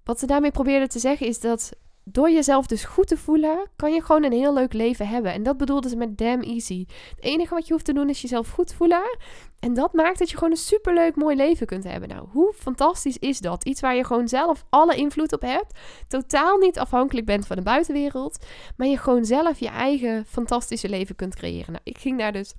wat 0.04 0.20
ze 0.20 0.26
daarmee 0.26 0.52
probeerden 0.52 0.90
te 0.90 1.00
zeggen 1.00 1.28
is 1.28 1.40
dat 1.40 1.72
door 2.04 2.32
jezelf 2.32 2.68
dus 2.68 2.86
goed 2.86 3.08
te 3.08 3.18
voelen, 3.18 3.68
kan 3.76 3.94
je 3.94 4.02
gewoon 4.02 4.24
een 4.24 4.32
heel 4.32 4.54
leuk 4.54 4.74
leven 4.74 5.08
hebben. 5.08 5.34
En 5.34 5.44
dat 5.44 5.58
bedoelde 5.58 5.90
ze 5.90 5.96
met 5.96 6.18
damn 6.18 6.42
easy. 6.42 6.86
Het 7.16 7.24
enige 7.24 7.54
wat 7.54 7.68
je 7.68 7.74
hoeft 7.74 7.86
te 7.86 7.94
doen 7.94 8.10
is 8.10 8.22
jezelf 8.22 8.50
goed 8.50 8.74
voelen. 8.74 9.18
En 9.60 9.74
dat 9.74 9.94
maakt 9.94 10.20
dat 10.20 10.30
je 10.30 10.36
gewoon 10.36 10.52
een 10.52 10.58
superleuk 10.58 11.16
mooi 11.16 11.36
leven 11.36 11.68
kunt 11.68 11.84
hebben. 11.84 12.10
Nou, 12.10 12.28
hoe 12.32 12.54
fantastisch 12.54 13.18
is 13.18 13.40
dat? 13.40 13.66
Iets 13.66 13.82
waar 13.82 13.96
je 13.96 14.06
gewoon 14.06 14.28
zelf 14.28 14.66
alle 14.70 14.96
invloed 14.96 15.34
op 15.34 15.42
hebt. 15.42 15.80
Totaal 16.08 16.58
niet 16.58 16.80
afhankelijk 16.80 17.26
bent 17.26 17.48
van 17.48 17.56
de 17.56 17.62
buitenwereld. 17.62 18.46
Maar 18.78 18.88
je 18.88 18.98
gewoon 18.98 19.26
zelf 19.26 19.60
je 19.60 19.70
eigen 19.70 20.26
fantastische 20.26 20.90
leven 20.90 21.16
kunt 21.16 21.36
creëren. 21.36 21.72
Nou, 21.72 21.82
ik 21.84 21.98
ging 21.98 22.20
daar 22.20 22.32
dus, 22.32 22.54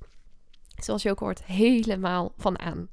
zoals 0.76 1.02
je 1.02 1.10
ook 1.10 1.18
hoort, 1.18 1.44
helemaal 1.44 2.32
van 2.36 2.58
aan. 2.58 2.88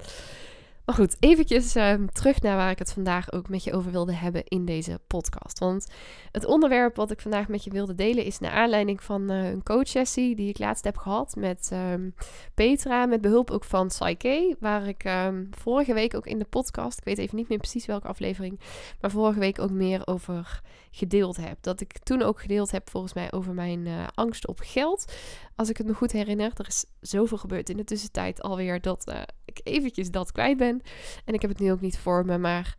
Maar 0.91 1.00
goed, 1.00 1.15
eventjes 1.19 1.75
ehm, 1.75 2.05
terug 2.07 2.41
naar 2.41 2.55
waar 2.55 2.71
ik 2.71 2.79
het 2.79 2.93
vandaag 2.93 3.31
ook 3.31 3.50
met 3.50 3.63
je 3.63 3.74
over 3.74 3.91
wilde 3.91 4.13
hebben 4.13 4.43
in 4.45 4.65
deze 4.65 5.00
podcast. 5.07 5.60
Want 5.60 5.88
het 6.31 6.45
onderwerp 6.45 6.95
wat 6.95 7.12
ik 7.12 7.21
vandaag 7.21 7.48
met 7.48 7.63
je 7.63 7.71
wilde 7.71 7.95
delen 7.95 8.24
is 8.24 8.39
naar 8.39 8.51
aanleiding 8.51 9.03
van 9.03 9.31
uh, 9.31 9.50
een 9.50 9.63
coachsessie 9.63 10.36
die 10.36 10.50
ik 10.50 10.60
laatst 10.60 10.83
heb 10.83 10.98
gehad 10.98 11.36
met 11.36 11.69
ehm, 11.71 12.10
Petra, 12.53 13.05
met 13.05 13.21
behulp 13.21 13.51
ook 13.51 13.63
van 13.63 13.88
Psyche, 13.88 14.55
waar 14.60 14.88
ik 14.88 15.03
ehm, 15.03 15.45
vorige 15.51 15.93
week 15.93 16.15
ook 16.15 16.25
in 16.25 16.39
de 16.39 16.45
podcast, 16.45 16.98
ik 16.98 17.03
weet 17.03 17.17
even 17.17 17.36
niet 17.36 17.50
meer 17.50 17.57
precies 17.57 17.86
welke 17.86 18.07
aflevering, 18.07 18.60
maar 19.01 19.12
vorige 19.12 19.39
week 19.39 19.60
ook 19.60 19.71
meer 19.71 20.07
over 20.07 20.62
gedeeld 20.91 21.38
heb. 21.38 21.57
Dat 21.62 21.81
ik 21.81 22.00
toen 22.00 22.21
ook 22.21 22.41
gedeeld 22.41 22.71
heb 22.71 22.89
volgens 22.89 23.13
mij 23.13 23.31
over 23.31 23.53
mijn 23.53 23.86
uh, 23.86 24.07
angst 24.13 24.48
op 24.48 24.60
geld. 24.63 25.13
Als 25.55 25.69
ik 25.69 25.77
het 25.77 25.88
me 25.88 25.93
goed 25.93 26.12
herinner, 26.12 26.51
er 26.55 26.67
is 26.67 26.86
zoveel 27.00 27.38
gebeurd 27.38 27.69
in 27.69 27.77
de 27.77 27.83
tussentijd 27.83 28.41
alweer 28.41 28.81
dat 28.81 29.10
uh, 29.10 29.21
ik 29.58 29.60
eventjes 29.63 30.12
dat 30.12 30.31
kwijt 30.31 30.58
ben. 30.58 30.81
En 31.25 31.34
ik 31.34 31.41
heb 31.41 31.50
het 31.50 31.60
nu 31.60 31.72
ook 31.72 31.81
niet 31.81 31.98
voor 31.98 32.25
me, 32.25 32.38
maar 32.38 32.75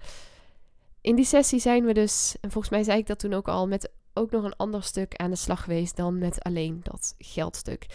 in 1.01 1.17
die 1.17 1.25
sessie 1.25 1.61
zijn 1.61 1.85
we 1.85 1.93
dus, 1.93 2.37
en 2.41 2.51
volgens 2.51 2.73
mij 2.73 2.83
zei 2.83 2.99
ik 2.99 3.07
dat 3.07 3.19
toen 3.19 3.35
ook 3.35 3.49
al, 3.49 3.69
met 3.69 3.91
ook 4.15 4.31
nog 4.31 4.45
een 4.45 4.57
ander 4.57 4.83
stuk 4.83 5.17
aan 5.17 5.31
de 5.31 5.37
slag 5.37 5.65
geweest 5.65 5.97
dan 5.97 6.19
met 6.19 6.43
alleen 6.43 6.81
dat 6.83 7.15
geldstuk. 7.19 7.87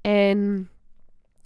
En 0.00 0.68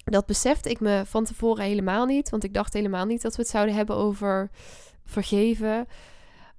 dat 0.05 0.27
besefte 0.27 0.71
ik 0.71 0.81
me 0.81 1.03
van 1.07 1.25
tevoren 1.25 1.65
helemaal 1.65 2.07
niet, 2.07 2.31
want 2.31 2.45
ik 2.45 2.55
dacht 2.55 2.73
helemaal 2.73 3.07
niet 3.07 3.23
dat 3.23 3.37
we 3.37 3.43
het 3.43 3.51
zouden 3.51 3.75
hebben 3.75 3.97
over 3.97 4.51
vergeven. 5.05 5.87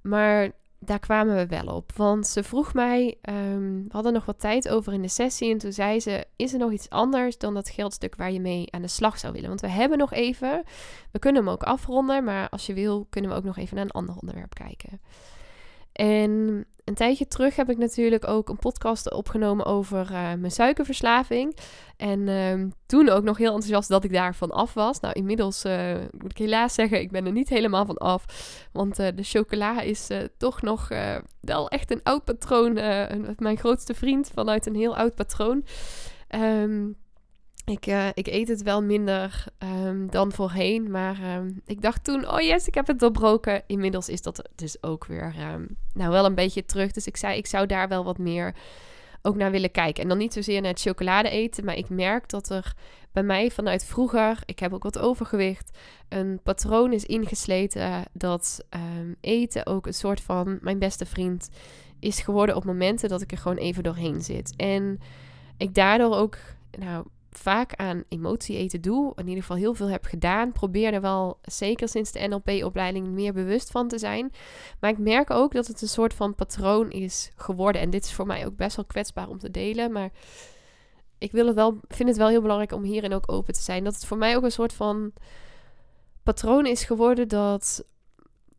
Maar 0.00 0.50
daar 0.82 0.98
kwamen 0.98 1.36
we 1.36 1.46
wel 1.46 1.74
op. 1.74 1.92
Want 1.92 2.26
ze 2.26 2.42
vroeg 2.42 2.74
mij, 2.74 3.18
um, 3.28 3.82
we 3.82 3.92
hadden 3.92 4.12
nog 4.12 4.24
wat 4.24 4.40
tijd 4.40 4.68
over 4.68 4.92
in 4.92 5.02
de 5.02 5.08
sessie. 5.08 5.52
En 5.52 5.58
toen 5.58 5.72
zei 5.72 6.00
ze: 6.00 6.26
Is 6.36 6.52
er 6.52 6.58
nog 6.58 6.72
iets 6.72 6.90
anders 6.90 7.38
dan 7.38 7.54
dat 7.54 7.70
geldstuk 7.70 8.16
waar 8.16 8.32
je 8.32 8.40
mee 8.40 8.72
aan 8.72 8.82
de 8.82 8.88
slag 8.88 9.18
zou 9.18 9.32
willen? 9.32 9.48
Want 9.48 9.60
we 9.60 9.68
hebben 9.68 9.98
nog 9.98 10.12
even. 10.12 10.62
We 11.10 11.18
kunnen 11.18 11.42
hem 11.44 11.52
ook 11.52 11.62
afronden. 11.62 12.24
Maar 12.24 12.48
als 12.48 12.66
je 12.66 12.74
wil, 12.74 13.06
kunnen 13.10 13.30
we 13.30 13.36
ook 13.36 13.44
nog 13.44 13.56
even 13.56 13.76
naar 13.76 13.84
een 13.84 13.90
ander 13.90 14.14
onderwerp 14.20 14.54
kijken. 14.54 15.00
En 16.00 16.64
een 16.84 16.94
tijdje 16.94 17.28
terug 17.28 17.56
heb 17.56 17.70
ik 17.70 17.78
natuurlijk 17.78 18.28
ook 18.28 18.48
een 18.48 18.58
podcast 18.58 19.12
opgenomen 19.12 19.64
over 19.66 20.10
uh, 20.10 20.34
mijn 20.34 20.50
suikerverslaving. 20.50 21.56
En 21.96 22.20
uh, 22.20 22.66
toen 22.86 23.08
ook 23.08 23.22
nog 23.22 23.36
heel 23.36 23.52
enthousiast 23.52 23.88
dat 23.88 24.04
ik 24.04 24.12
daarvan 24.12 24.50
af 24.50 24.74
was. 24.74 25.00
Nou, 25.00 25.14
inmiddels 25.14 25.64
uh, 25.64 25.94
moet 26.18 26.30
ik 26.30 26.38
helaas 26.38 26.74
zeggen, 26.74 27.00
ik 27.00 27.10
ben 27.10 27.26
er 27.26 27.32
niet 27.32 27.48
helemaal 27.48 27.86
van 27.86 27.96
af. 27.96 28.24
Want 28.72 28.98
uh, 28.98 29.06
de 29.14 29.22
chocola 29.22 29.80
is 29.80 30.08
toch 30.36 30.62
nog 30.62 30.88
wel 31.40 31.68
echt 31.68 31.90
een 31.90 32.02
oud 32.02 32.24
patroon. 32.24 32.72
mijn 33.36 33.58
grootste 33.58 33.94
vriend 33.94 34.30
vanuit 34.34 34.66
een 34.66 34.76
heel 34.76 34.96
oud 34.96 35.14
patroon. 35.14 35.64
Um, 36.34 36.96
ik, 37.70 37.86
uh, 37.86 38.08
ik 38.14 38.26
eet 38.26 38.48
het 38.48 38.62
wel 38.62 38.82
minder 38.82 39.44
um, 39.58 40.10
dan 40.10 40.32
voorheen. 40.32 40.90
Maar 40.90 41.36
um, 41.36 41.60
ik 41.66 41.82
dacht 41.82 42.04
toen, 42.04 42.30
oh 42.30 42.40
yes, 42.40 42.66
ik 42.66 42.74
heb 42.74 42.86
het 42.86 42.98
doorbroken. 42.98 43.62
Inmiddels 43.66 44.08
is 44.08 44.22
dat 44.22 44.48
dus 44.54 44.82
ook 44.82 45.06
weer 45.06 45.34
um, 45.54 45.76
nou 45.94 46.10
wel 46.10 46.24
een 46.24 46.34
beetje 46.34 46.64
terug. 46.64 46.92
Dus 46.92 47.06
ik 47.06 47.16
zei, 47.16 47.36
ik 47.36 47.46
zou 47.46 47.66
daar 47.66 47.88
wel 47.88 48.04
wat 48.04 48.18
meer 48.18 48.54
ook 49.22 49.36
naar 49.36 49.50
willen 49.50 49.70
kijken. 49.70 50.02
En 50.02 50.08
dan 50.08 50.18
niet 50.18 50.32
zozeer 50.32 50.60
naar 50.60 50.70
het 50.70 50.80
chocolade 50.80 51.30
eten. 51.30 51.64
Maar 51.64 51.76
ik 51.76 51.88
merk 51.88 52.28
dat 52.28 52.50
er 52.50 52.74
bij 53.12 53.22
mij 53.22 53.50
vanuit 53.50 53.84
vroeger, 53.84 54.38
ik 54.44 54.58
heb 54.58 54.72
ook 54.72 54.82
wat 54.82 54.98
overgewicht, 54.98 55.78
een 56.08 56.40
patroon 56.42 56.92
is 56.92 57.04
ingesleten 57.04 58.04
dat 58.12 58.64
eten 59.20 59.66
ook 59.66 59.86
een 59.86 59.94
soort 59.94 60.20
van 60.20 60.58
mijn 60.60 60.78
beste 60.78 61.06
vriend 61.06 61.48
is 62.00 62.20
geworden 62.20 62.56
op 62.56 62.64
momenten 62.64 63.08
dat 63.08 63.20
ik 63.20 63.32
er 63.32 63.38
gewoon 63.38 63.56
even 63.56 63.82
doorheen 63.82 64.22
zit. 64.22 64.56
En 64.56 65.00
ik 65.56 65.74
daardoor 65.74 66.16
ook, 66.16 66.38
nou 66.78 67.06
vaak 67.30 67.74
aan 67.74 68.04
emotie 68.08 68.56
eten 68.56 68.80
doe, 68.80 69.12
in 69.16 69.26
ieder 69.26 69.42
geval 69.42 69.56
heel 69.56 69.74
veel 69.74 69.88
heb 69.88 70.04
gedaan, 70.04 70.52
probeer 70.52 70.94
er 70.94 71.00
wel 71.00 71.38
zeker 71.42 71.88
sinds 71.88 72.12
de 72.12 72.28
NLP-opleiding 72.28 73.06
meer 73.06 73.32
bewust 73.32 73.70
van 73.70 73.88
te 73.88 73.98
zijn. 73.98 74.32
Maar 74.80 74.90
ik 74.90 74.98
merk 74.98 75.30
ook 75.30 75.52
dat 75.52 75.66
het 75.66 75.82
een 75.82 75.88
soort 75.88 76.14
van 76.14 76.34
patroon 76.34 76.90
is 76.90 77.30
geworden. 77.36 77.80
En 77.80 77.90
dit 77.90 78.04
is 78.04 78.12
voor 78.12 78.26
mij 78.26 78.46
ook 78.46 78.56
best 78.56 78.76
wel 78.76 78.84
kwetsbaar 78.84 79.28
om 79.28 79.38
te 79.38 79.50
delen, 79.50 79.92
maar 79.92 80.10
ik 81.18 81.32
wil 81.32 81.46
het 81.46 81.54
wel, 81.54 81.80
vind 81.88 82.08
het 82.08 82.18
wel 82.18 82.28
heel 82.28 82.42
belangrijk 82.42 82.72
om 82.72 82.82
hierin 82.82 83.14
ook 83.14 83.32
open 83.32 83.54
te 83.54 83.62
zijn. 83.62 83.84
Dat 83.84 83.94
het 83.94 84.06
voor 84.06 84.18
mij 84.18 84.36
ook 84.36 84.42
een 84.42 84.52
soort 84.52 84.72
van 84.72 85.12
patroon 86.22 86.66
is 86.66 86.84
geworden 86.84 87.28
dat 87.28 87.84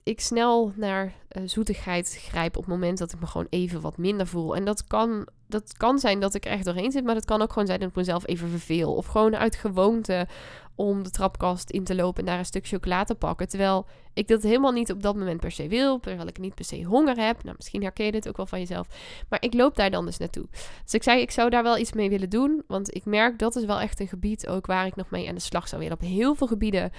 ik 0.03 0.21
snel 0.21 0.71
naar 0.75 1.05
uh, 1.05 1.43
zoetigheid 1.45 2.17
grijp 2.19 2.57
op 2.57 2.63
het 2.63 2.71
moment 2.71 2.97
dat 2.97 3.13
ik 3.13 3.19
me 3.19 3.25
gewoon 3.25 3.47
even 3.49 3.81
wat 3.81 3.97
minder 3.97 4.27
voel. 4.27 4.55
En 4.55 4.65
dat 4.65 4.83
kan, 4.83 5.27
dat 5.47 5.77
kan 5.77 5.99
zijn 5.99 6.19
dat 6.19 6.33
ik 6.33 6.45
er 6.45 6.51
echt 6.51 6.65
doorheen 6.65 6.91
zit, 6.91 7.03
maar 7.03 7.13
dat 7.13 7.25
kan 7.25 7.41
ook 7.41 7.51
gewoon 7.51 7.67
zijn 7.67 7.79
dat 7.79 7.89
ik 7.89 7.95
mezelf 7.95 8.27
even 8.27 8.49
verveel. 8.49 8.93
Of 8.93 9.05
gewoon 9.05 9.35
uit 9.35 9.55
gewoonte 9.55 10.27
om 10.75 11.03
de 11.03 11.09
trapkast 11.09 11.69
in 11.69 11.83
te 11.83 11.95
lopen 11.95 12.19
en 12.19 12.25
daar 12.25 12.39
een 12.39 12.45
stuk 12.45 12.67
chocola 12.67 13.03
te 13.03 13.15
pakken. 13.15 13.47
Terwijl 13.47 13.85
ik 14.13 14.27
dat 14.27 14.43
helemaal 14.43 14.71
niet 14.71 14.91
op 14.91 15.01
dat 15.01 15.15
moment 15.15 15.39
per 15.39 15.51
se 15.51 15.67
wil, 15.67 15.99
terwijl 15.99 16.27
ik 16.27 16.39
niet 16.39 16.55
per 16.55 16.65
se 16.65 16.83
honger 16.83 17.17
heb. 17.17 17.43
Nou, 17.43 17.55
misschien 17.57 17.81
herken 17.81 18.05
je 18.05 18.11
dit 18.11 18.27
ook 18.27 18.37
wel 18.37 18.45
van 18.45 18.59
jezelf. 18.59 18.87
Maar 19.29 19.43
ik 19.43 19.53
loop 19.53 19.75
daar 19.75 19.91
dan 19.91 20.05
dus 20.05 20.17
naartoe. 20.17 20.45
Dus 20.83 20.93
ik 20.93 21.03
zei, 21.03 21.21
ik 21.21 21.31
zou 21.31 21.49
daar 21.49 21.63
wel 21.63 21.77
iets 21.77 21.93
mee 21.93 22.09
willen 22.09 22.29
doen, 22.29 22.63
want 22.67 22.95
ik 22.95 23.05
merk 23.05 23.39
dat 23.39 23.55
is 23.55 23.65
wel 23.65 23.79
echt 23.79 23.99
een 23.99 24.07
gebied 24.07 24.47
ook 24.47 24.65
waar 24.65 24.85
ik 24.85 24.95
nog 24.95 25.09
mee 25.09 25.27
aan 25.27 25.35
de 25.35 25.41
slag 25.41 25.67
zou 25.67 25.81
willen. 25.81 25.97
Op 25.97 26.03
heel 26.03 26.35
veel 26.35 26.47
gebieden 26.47 26.91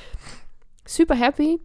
super 0.84 1.16
happy. 1.16 1.56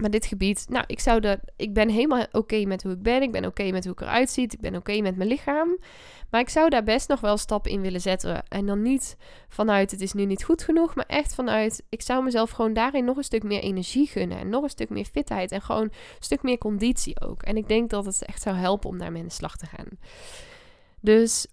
Maar 0.00 0.10
dit 0.10 0.26
gebied, 0.26 0.66
nou, 0.68 0.84
ik 0.86 1.00
zou 1.00 1.20
dat. 1.20 1.38
Ik 1.56 1.74
ben 1.74 1.88
helemaal 1.88 2.26
oké 2.32 2.64
met 2.64 2.82
hoe 2.82 2.92
ik 2.92 3.02
ben. 3.02 3.22
Ik 3.22 3.32
ben 3.32 3.44
oké 3.44 3.70
met 3.70 3.84
hoe 3.84 3.92
ik 3.92 4.00
eruit 4.00 4.30
zie. 4.30 4.44
Ik 4.44 4.60
ben 4.60 4.76
oké 4.76 5.00
met 5.00 5.16
mijn 5.16 5.28
lichaam. 5.28 5.78
Maar 6.30 6.40
ik 6.40 6.48
zou 6.48 6.68
daar 6.68 6.82
best 6.82 7.08
nog 7.08 7.20
wel 7.20 7.36
stappen 7.36 7.70
in 7.70 7.80
willen 7.80 8.00
zetten. 8.00 8.48
En 8.48 8.66
dan 8.66 8.82
niet 8.82 9.16
vanuit 9.48 9.90
het 9.90 10.00
is 10.00 10.12
nu 10.12 10.24
niet 10.24 10.44
goed 10.44 10.62
genoeg. 10.62 10.94
Maar 10.94 11.06
echt 11.06 11.34
vanuit 11.34 11.82
ik 11.88 12.02
zou 12.02 12.24
mezelf 12.24 12.50
gewoon 12.50 12.72
daarin 12.72 13.04
nog 13.04 13.16
een 13.16 13.24
stuk 13.24 13.42
meer 13.42 13.60
energie 13.60 14.06
gunnen. 14.06 14.38
En 14.38 14.48
nog 14.48 14.62
een 14.62 14.70
stuk 14.70 14.90
meer 14.90 15.04
fitheid. 15.04 15.52
En 15.52 15.62
gewoon 15.62 15.82
een 15.82 15.92
stuk 16.18 16.42
meer 16.42 16.58
conditie 16.58 17.20
ook. 17.20 17.42
En 17.42 17.56
ik 17.56 17.68
denk 17.68 17.90
dat 17.90 18.04
het 18.04 18.24
echt 18.24 18.42
zou 18.42 18.56
helpen 18.56 18.88
om 18.90 18.98
daarmee 18.98 19.20
in 19.20 19.28
de 19.28 19.34
slag 19.34 19.56
te 19.56 19.66
gaan. 19.66 19.88
Dus 21.00 21.46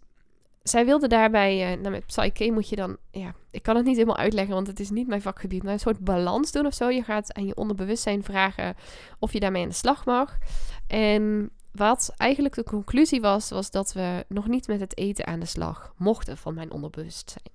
zij 0.70 0.86
wilde 0.86 1.08
daarbij, 1.08 1.72
uh, 1.72 1.82
nou 1.82 1.90
met 1.92 2.06
Psyche 2.06 2.52
moet 2.52 2.70
je 2.70 2.76
dan, 2.76 2.98
ja, 3.12 3.34
ik 3.52 3.64
kan 3.64 3.76
het 3.76 3.86
niet 3.86 3.96
helemaal 3.96 4.18
uitleggen, 4.18 4.54
want 4.54 4.68
het 4.68 4.80
is 4.80 4.90
niet 4.90 5.08
mijn 5.08 5.22
vakgebied, 5.22 5.64
maar 5.64 5.74
een 5.74 5.80
soort 5.80 6.00
balans 6.00 6.52
doen 6.52 6.66
of 6.66 6.74
zo. 6.74 6.90
Je 6.90 7.04
gaat 7.04 7.34
aan 7.34 7.46
je 7.46 7.56
onderbewustzijn 7.56 8.24
vragen 8.24 8.76
of 9.20 9.34
je 9.34 9.40
daarmee 9.40 9.64
aan 9.64 9.70
de 9.70 9.76
slag 9.76 10.06
mag. 10.06 10.38
En 10.88 11.50
wat 11.72 12.14
eigenlijk 12.18 12.56
de 12.56 12.64
conclusie 12.64 13.22
was, 13.22 13.50
was 13.50 13.72
dat 13.72 13.94
we 13.94 14.26
nog 14.28 14.48
niet 14.48 14.68
met 14.68 14.80
het 14.80 14.98
eten 14.98 15.28
aan 15.28 15.40
de 15.40 15.46
slag 15.46 15.94
mochten 15.98 16.38
van 16.38 16.54
mijn 16.54 16.72
onderbewustzijn. 16.72 17.54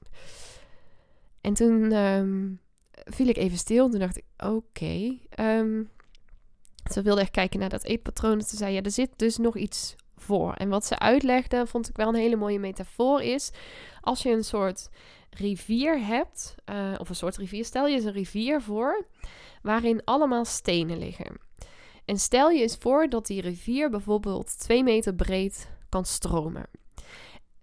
En 1.41 1.55
toen 1.55 1.93
um, 1.93 2.61
viel 2.93 3.29
ik 3.29 3.37
even 3.37 3.59
stil 3.59 3.85
en 3.85 3.91
toen 3.91 4.01
dacht 4.01 4.17
ik, 4.17 4.25
oké. 4.37 5.19
Um, 5.41 5.91
ze 6.93 7.03
wilde 7.03 7.21
echt 7.21 7.31
kijken 7.31 7.61
naar 7.61 7.69
dat 7.69 7.85
eetpatroon. 7.85 8.43
Ze 8.43 8.57
zei, 8.57 8.75
ja, 8.75 8.83
er 8.83 8.91
zit 8.91 9.11
dus 9.17 9.37
nog 9.37 9.57
iets 9.57 9.97
voor. 10.23 10.53
En 10.53 10.69
wat 10.69 10.85
ze 10.85 10.99
uitlegde, 10.99 11.67
vond 11.67 11.89
ik 11.89 11.97
wel 11.97 12.09
een 12.09 12.15
hele 12.15 12.37
mooie 12.37 12.59
metafoor, 12.59 13.23
is 13.23 13.51
als 14.01 14.23
je 14.23 14.31
een 14.31 14.45
soort 14.45 14.91
rivier 15.31 16.07
hebt, 16.07 16.55
uh, 16.71 16.95
of 16.99 17.09
een 17.09 17.15
soort 17.15 17.37
rivier, 17.37 17.65
stel 17.65 17.87
je 17.87 17.95
eens 17.95 18.05
een 18.05 18.13
rivier 18.13 18.63
voor, 18.63 19.05
waarin 19.63 20.05
allemaal 20.05 20.45
stenen 20.45 20.99
liggen. 20.99 21.41
En 22.05 22.19
stel 22.19 22.51
je 22.51 22.63
eens 22.63 22.77
voor 22.77 23.09
dat 23.09 23.27
die 23.27 23.41
rivier 23.41 23.91
bijvoorbeeld 23.91 24.59
twee 24.59 24.83
meter 24.83 25.15
breed 25.15 25.71
kan 25.89 26.05
stromen. 26.05 26.67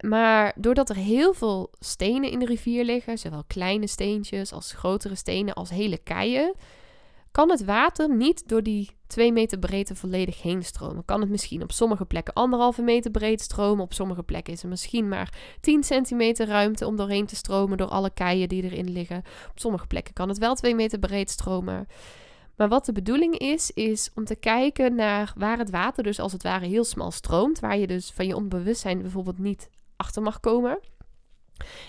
Maar 0.04 0.52
doordat 0.56 0.88
er 0.88 0.96
heel 0.96 1.34
veel 1.34 1.70
stenen 1.78 2.30
in 2.30 2.38
de 2.38 2.46
rivier 2.46 2.84
liggen, 2.84 3.18
zowel 3.18 3.44
kleine 3.46 3.86
steentjes 3.86 4.52
als 4.52 4.72
grotere 4.72 5.14
stenen 5.14 5.54
als 5.54 5.70
hele 5.70 5.98
keien, 5.98 6.54
kan 7.38 7.50
het 7.50 7.64
water 7.64 8.16
niet 8.16 8.48
door 8.48 8.62
die 8.62 8.90
2 9.06 9.32
meter 9.32 9.58
breedte 9.58 9.94
volledig 9.94 10.42
heen 10.42 10.62
stromen. 10.62 11.04
Kan 11.04 11.20
het 11.20 11.30
misschien 11.30 11.62
op 11.62 11.72
sommige 11.72 12.04
plekken 12.04 12.34
anderhalve 12.34 12.82
meter 12.82 13.10
breed 13.10 13.40
stromen. 13.40 13.84
Op 13.84 13.92
sommige 13.92 14.22
plekken 14.22 14.52
is 14.52 14.62
er 14.62 14.68
misschien 14.68 15.08
maar 15.08 15.56
10 15.60 15.82
centimeter 15.82 16.46
ruimte 16.46 16.86
om 16.86 16.96
doorheen 16.96 17.26
te 17.26 17.36
stromen 17.36 17.78
door 17.78 17.88
alle 17.88 18.10
keien 18.10 18.48
die 18.48 18.62
erin 18.62 18.90
liggen. 18.90 19.22
Op 19.50 19.58
sommige 19.58 19.86
plekken 19.86 20.14
kan 20.14 20.28
het 20.28 20.38
wel 20.38 20.54
2 20.54 20.74
meter 20.74 20.98
breed 20.98 21.30
stromen. 21.30 21.86
Maar 22.56 22.68
wat 22.68 22.84
de 22.84 22.92
bedoeling 22.92 23.38
is, 23.38 23.70
is 23.70 24.10
om 24.14 24.24
te 24.24 24.36
kijken 24.36 24.94
naar 24.94 25.32
waar 25.36 25.58
het 25.58 25.70
water 25.70 26.02
dus 26.02 26.20
als 26.20 26.32
het 26.32 26.42
ware 26.42 26.66
heel 26.66 26.84
smal 26.84 27.10
stroomt. 27.10 27.60
Waar 27.60 27.78
je 27.78 27.86
dus 27.86 28.10
van 28.10 28.26
je 28.26 28.36
onbewustzijn 28.36 29.02
bijvoorbeeld 29.02 29.38
niet 29.38 29.70
achter 29.96 30.22
mag 30.22 30.40
komen. 30.40 30.78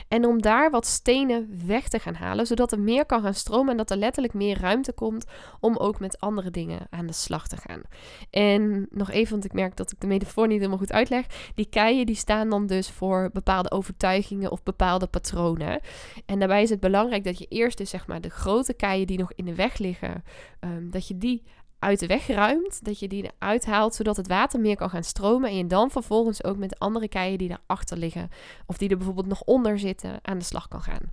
En 0.08 0.26
om 0.26 0.42
daar 0.42 0.72
wat 0.72 0.86
stenen 0.86 1.62
weg 1.66 1.88
te 1.88 2.00
gaan 2.00 2.14
halen, 2.14 2.48
zodat 2.48 2.72
er 2.72 2.80
meer 2.80 3.06
kan 3.06 3.22
gaan 3.22 3.34
stromen 3.34 3.72
en 3.72 3.78
dat 3.78 3.92
er 3.92 3.98
letterlijk 3.98 4.34
meer 4.34 4.60
ruimte 4.60 4.94
komt 4.94 5.26
om 5.60 5.78
ook 5.78 6.00
met 6.00 6.20
andere 6.20 6.52
dingen 6.52 6.88
aan 6.90 7.08
de 7.08 7.14
slag 7.14 7.48
te 7.48 7.58
gaan. 7.58 7.82
En 8.30 8.88
nog 8.92 9.12
even, 9.12 9.32
want 9.32 9.46
ik 9.46 9.54
merk 9.54 9.76
dat 9.76 9.92
ik 9.92 10.00
de 10.00 10.08
metafoor 10.08 10.48
niet 10.48 10.58
helemaal 10.58 10.78
goed 10.78 10.92
uitleg. 10.92 11.26
Die 11.56 11.70
keien 11.70 12.06
die 12.06 12.16
staan 12.16 12.50
dan 12.50 12.68
dus 12.68 12.90
voor 12.90 13.30
bepaalde 13.34 13.72
overtuigingen 13.72 14.52
of 14.52 14.64
bepaalde 14.64 15.08
patronen. 15.08 15.80
En 16.26 16.40
daarbij 16.40 16.62
is 16.62 16.70
het 16.70 16.80
belangrijk 16.80 17.24
dat 17.24 17.40
je 17.40 17.46
eerst 17.46 17.78
dus 17.78 17.90
zeg 17.90 18.08
maar 18.08 18.22
de 18.22 18.30
grote 18.30 18.74
keien 18.74 19.08
die 19.08 19.18
nog 19.18 19.34
in 19.34 19.46
de 19.46 19.56
weg 19.56 19.78
liggen, 19.78 20.24
um, 20.60 20.92
dat 20.92 21.08
je 21.08 21.18
die 21.18 21.44
uit 21.80 22.00
de 22.00 22.08
weg 22.08 22.28
ruimt, 22.28 22.86
dat 22.86 23.00
je 23.00 23.08
die 23.08 23.32
eruit 23.40 23.66
haalt, 23.66 23.96
zodat 23.96 24.18
het 24.18 24.28
water 24.28 24.60
meer 24.60 24.76
kan 24.76 24.90
gaan 24.90 25.04
stromen 25.04 25.50
en 25.50 25.58
je 25.58 25.68
dan 25.68 25.92
vervolgens 25.92 26.44
ook 26.44 26.58
met 26.58 26.80
andere 26.80 27.08
keien 27.08 27.38
die 27.38 27.58
erachter 27.66 27.98
liggen 27.98 28.30
of 28.66 28.78
die 28.78 28.90
er 28.90 28.98
bijvoorbeeld 28.98 29.28
nog 29.28 29.42
onder 29.42 29.80
zitten 29.80 30.20
aan 30.22 30.38
de 30.38 30.46
slag 30.46 30.68
kan 30.68 30.82
gaan. 30.82 31.12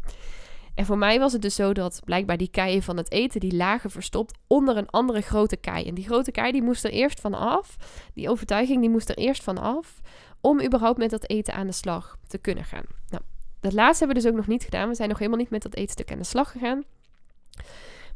En 0.75 0.87
voor 0.87 0.99
mij 0.99 1.19
was 1.19 1.33
het 1.33 1.43
dus 1.43 1.55
zo 1.55 1.73
dat 1.73 2.01
blijkbaar 2.05 2.37
die 2.37 2.51
keien 2.51 2.83
van 2.83 2.97
het 2.97 3.11
eten, 3.11 3.41
die 3.41 3.57
lagen 3.57 3.91
verstopt 3.91 4.39
onder 4.47 4.77
een 4.77 4.91
andere 4.91 5.21
grote 5.21 5.57
kei. 5.57 5.85
En 5.89 5.95
die 5.95 6.05
grote 6.05 6.31
kei 6.31 6.53
die 6.53 6.63
moest 6.63 6.85
er 6.85 6.91
eerst 6.91 7.21
van 7.21 7.35
af, 7.35 7.77
die 8.15 8.31
overtuiging 8.31 8.81
die 8.81 8.91
moest 8.91 9.09
er 9.09 9.17
eerst 9.17 9.43
van 9.43 9.59
af, 9.59 10.01
om 10.41 10.63
überhaupt 10.63 10.99
met 10.99 11.11
dat 11.11 11.29
eten 11.29 11.55
aan 11.55 11.67
de 11.67 11.73
slag 11.73 12.17
te 12.27 12.39
kunnen 12.39 12.65
gaan. 12.65 12.85
Nou, 13.09 13.23
dat 13.61 13.73
laatste 13.73 14.05
hebben 14.05 14.17
we 14.17 14.23
dus 14.23 14.31
ook 14.31 14.39
nog 14.39 14.47
niet 14.47 14.65
gedaan. 14.65 14.89
We 14.89 14.95
zijn 14.95 15.09
nog 15.09 15.19
helemaal 15.19 15.41
niet 15.41 15.51
met 15.51 15.63
dat 15.63 15.75
eetstuk 15.75 16.13
aan 16.13 16.19
de 16.19 16.25
slag 16.25 16.51
gegaan. 16.51 16.85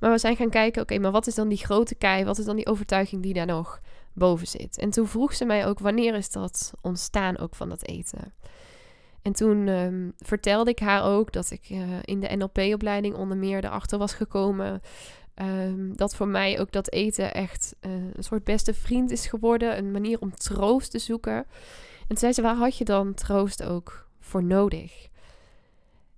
Maar 0.01 0.11
we 0.11 0.19
zijn 0.19 0.37
gaan 0.37 0.51
kijken, 0.51 0.83
oké, 0.83 0.99
maar 0.99 1.11
wat 1.11 1.27
is 1.27 1.35
dan 1.35 1.49
die 1.49 1.59
grote 1.59 1.95
kei? 1.95 2.25
Wat 2.25 2.39
is 2.39 2.45
dan 2.45 2.57
die 2.57 2.67
overtuiging 2.67 3.23
die 3.23 3.35
daar 3.35 3.47
nog 3.47 3.81
boven 4.13 4.47
zit? 4.47 4.79
En 4.79 4.91
toen 4.91 5.07
vroeg 5.07 5.35
ze 5.35 5.45
mij 5.45 5.67
ook, 5.67 5.79
wanneer 5.79 6.15
is 6.15 6.31
dat 6.31 6.73
ontstaan 6.81 7.39
ook 7.39 7.55
van 7.55 7.69
dat 7.69 7.87
eten? 7.87 8.33
En 9.23 9.33
toen 9.33 9.69
um, 9.69 10.13
vertelde 10.19 10.71
ik 10.71 10.79
haar 10.79 11.05
ook 11.05 11.33
dat 11.33 11.51
ik 11.51 11.71
uh, 11.71 11.79
in 12.03 12.21
de 12.21 12.37
NLP-opleiding 12.37 13.15
onder 13.15 13.37
meer 13.37 13.65
erachter 13.65 13.99
was 13.99 14.15
gekomen 14.15 14.81
Ehm, 15.41 15.93
dat 15.95 16.15
voor 16.15 16.29
mij 16.29 16.61
ook 16.61 16.73
dat 16.73 16.93
eten 16.93 17.35
echt 17.35 17.77
eh, 17.81 17.91
een 17.93 18.25
soort 18.25 18.45
beste 18.45 18.75
vriend 18.75 19.11
is 19.11 19.27
geworden. 19.27 19.79
Een 19.79 19.91
manier 19.91 20.21
om 20.21 20.35
troost 20.35 20.91
te 20.91 20.99
zoeken. 20.99 21.35
En 21.35 22.07
toen 22.07 22.17
zei 22.17 22.33
ze, 22.33 22.43
waar 22.43 22.57
had 22.57 22.77
je 22.77 22.85
dan 22.85 23.15
troost 23.15 23.63
ook 23.63 24.07
voor 24.19 24.45
nodig? 24.45 25.09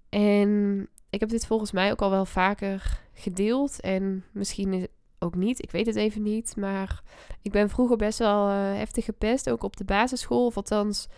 En 0.09 0.89
ik 1.12 1.21
heb 1.21 1.28
dit 1.28 1.47
volgens 1.47 1.73
mij 1.73 1.90
ook 1.90 2.02
al 2.02 2.11
wel 2.11 2.25
vaker 2.25 3.00
gedeeld. 3.12 3.81
En 3.81 4.25
misschien 4.33 4.88
ook 5.19 5.35
niet, 5.35 5.62
ik 5.62 5.71
weet 5.71 5.87
het 5.87 5.97
even 5.97 6.23
niet. 6.23 6.57
Maar 6.57 7.02
ik 7.42 7.52
ben 7.52 7.71
vroeger 7.71 7.97
best 7.97 8.19
wel 8.19 8.49
uh, 8.49 8.54
heftig 8.57 9.04
gepest, 9.04 9.50
ook 9.50 9.62
op 9.62 9.76
de 9.76 9.85
basisschool. 9.85 10.47
Of 10.47 10.57
althans, 10.57 11.09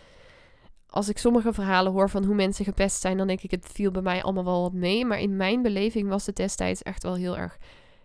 als 0.87 1.09
ik 1.09 1.19
sommige 1.19 1.53
verhalen 1.53 1.93
hoor 1.93 2.11
van 2.11 2.25
hoe 2.25 2.35
mensen 2.35 2.65
gepest 2.65 3.01
zijn, 3.01 3.17
dan 3.17 3.27
denk 3.27 3.41
ik, 3.41 3.51
het 3.51 3.67
viel 3.73 3.91
bij 3.91 4.03
mij 4.03 4.23
allemaal 4.23 4.45
wel 4.45 4.63
wat 4.63 4.73
mee. 4.73 5.05
Maar 5.05 5.21
in 5.21 5.37
mijn 5.37 5.63
beleving 5.63 6.09
was 6.09 6.27
het 6.27 6.37
destijds 6.37 6.83
echt 6.83 7.03
wel 7.03 7.15
heel 7.15 7.37
erg 7.37 7.59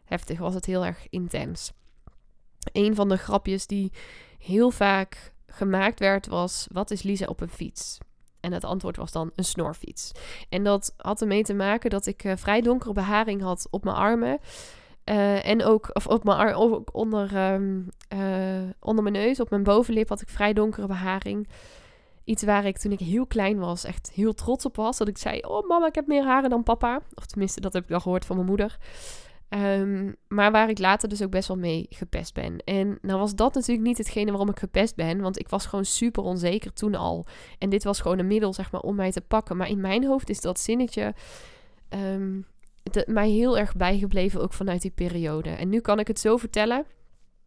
heftig, 0.03 0.39
was 0.39 0.53
het 0.53 0.65
heel 0.65 0.85
erg 0.85 1.07
intens. 1.09 1.71
Een 2.71 2.95
van 2.95 3.09
de 3.09 3.17
grapjes 3.17 3.67
die 3.67 3.91
heel 4.39 4.71
vaak 4.71 5.33
gemaakt 5.47 5.99
werd 5.99 6.27
was: 6.27 6.67
Wat 6.71 6.91
is 6.91 7.01
Lisa 7.03 7.25
op 7.25 7.41
een 7.41 7.49
fiets? 7.49 7.97
En 8.39 8.53
het 8.53 8.63
antwoord 8.63 8.97
was 8.97 9.11
dan 9.11 9.31
een 9.35 9.43
snorfiets. 9.43 10.11
En 10.49 10.63
dat 10.63 10.93
had 10.97 11.21
ermee 11.21 11.43
te 11.43 11.53
maken 11.53 11.89
dat 11.89 12.05
ik 12.05 12.23
uh, 12.23 12.33
vrij 12.35 12.61
donkere 12.61 12.93
beharing 12.93 13.41
had 13.41 13.67
op 13.69 13.83
mijn 13.83 13.95
armen. 13.95 14.39
Uh, 15.05 15.45
en 15.45 15.63
ook 15.63 15.89
of 15.93 16.07
op 16.07 16.23
mijn 16.23 16.37
ar 16.37 16.53
ook 16.53 16.89
onder, 16.91 17.53
um, 17.53 17.87
uh, 18.13 18.69
onder 18.79 19.03
mijn 19.03 19.15
neus, 19.15 19.39
op 19.39 19.49
mijn 19.49 19.63
bovenlip 19.63 20.09
had 20.09 20.21
ik 20.21 20.29
vrij 20.29 20.53
donkere 20.53 20.87
beharing. 20.87 21.47
Iets 22.23 22.43
waar 22.43 22.65
ik 22.65 22.77
toen 22.77 22.91
ik 22.91 22.99
heel 22.99 23.25
klein 23.25 23.59
was 23.59 23.83
echt 23.83 24.11
heel 24.13 24.33
trots 24.33 24.65
op 24.65 24.75
was. 24.75 24.97
Dat 24.97 25.07
ik 25.07 25.17
zei, 25.17 25.39
oh 25.39 25.67
mama, 25.67 25.87
ik 25.87 25.95
heb 25.95 26.07
meer 26.07 26.23
haren 26.23 26.49
dan 26.49 26.63
papa. 26.63 27.01
Of 27.13 27.25
tenminste, 27.25 27.61
dat 27.61 27.73
heb 27.73 27.83
ik 27.83 27.91
al 27.91 27.99
gehoord 27.99 28.25
van 28.25 28.35
mijn 28.35 28.47
moeder. 28.47 28.77
Um, 29.49 30.15
maar 30.27 30.51
waar 30.51 30.69
ik 30.69 30.79
later 30.79 31.09
dus 31.09 31.23
ook 31.23 31.31
best 31.31 31.47
wel 31.47 31.57
mee 31.57 31.85
gepest 31.89 32.33
ben. 32.33 32.57
En 32.63 32.97
nou 33.01 33.19
was 33.19 33.35
dat 33.35 33.53
natuurlijk 33.53 33.87
niet 33.87 33.97
hetgene 33.97 34.29
waarom 34.29 34.49
ik 34.49 34.59
gepest 34.59 34.95
ben. 34.95 35.21
Want 35.21 35.39
ik 35.39 35.49
was 35.49 35.65
gewoon 35.65 35.85
super 35.85 36.23
onzeker 36.23 36.73
toen 36.73 36.95
al. 36.95 37.25
En 37.57 37.69
dit 37.69 37.83
was 37.83 37.99
gewoon 37.99 38.19
een 38.19 38.27
middel, 38.27 38.53
zeg 38.53 38.71
maar, 38.71 38.81
om 38.81 38.95
mij 38.95 39.11
te 39.11 39.21
pakken. 39.21 39.57
Maar 39.57 39.69
in 39.69 39.81
mijn 39.81 40.05
hoofd 40.05 40.29
is 40.29 40.41
dat 40.41 40.59
zinnetje... 40.59 41.13
Um, 41.89 42.45
mij 43.05 43.29
heel 43.29 43.57
erg 43.57 43.75
bijgebleven, 43.75 44.41
ook 44.41 44.53
vanuit 44.53 44.81
die 44.81 44.91
periode. 44.91 45.49
En 45.49 45.69
nu 45.69 45.79
kan 45.79 45.99
ik 45.99 46.07
het 46.07 46.19
zo 46.19 46.37
vertellen. 46.37 46.85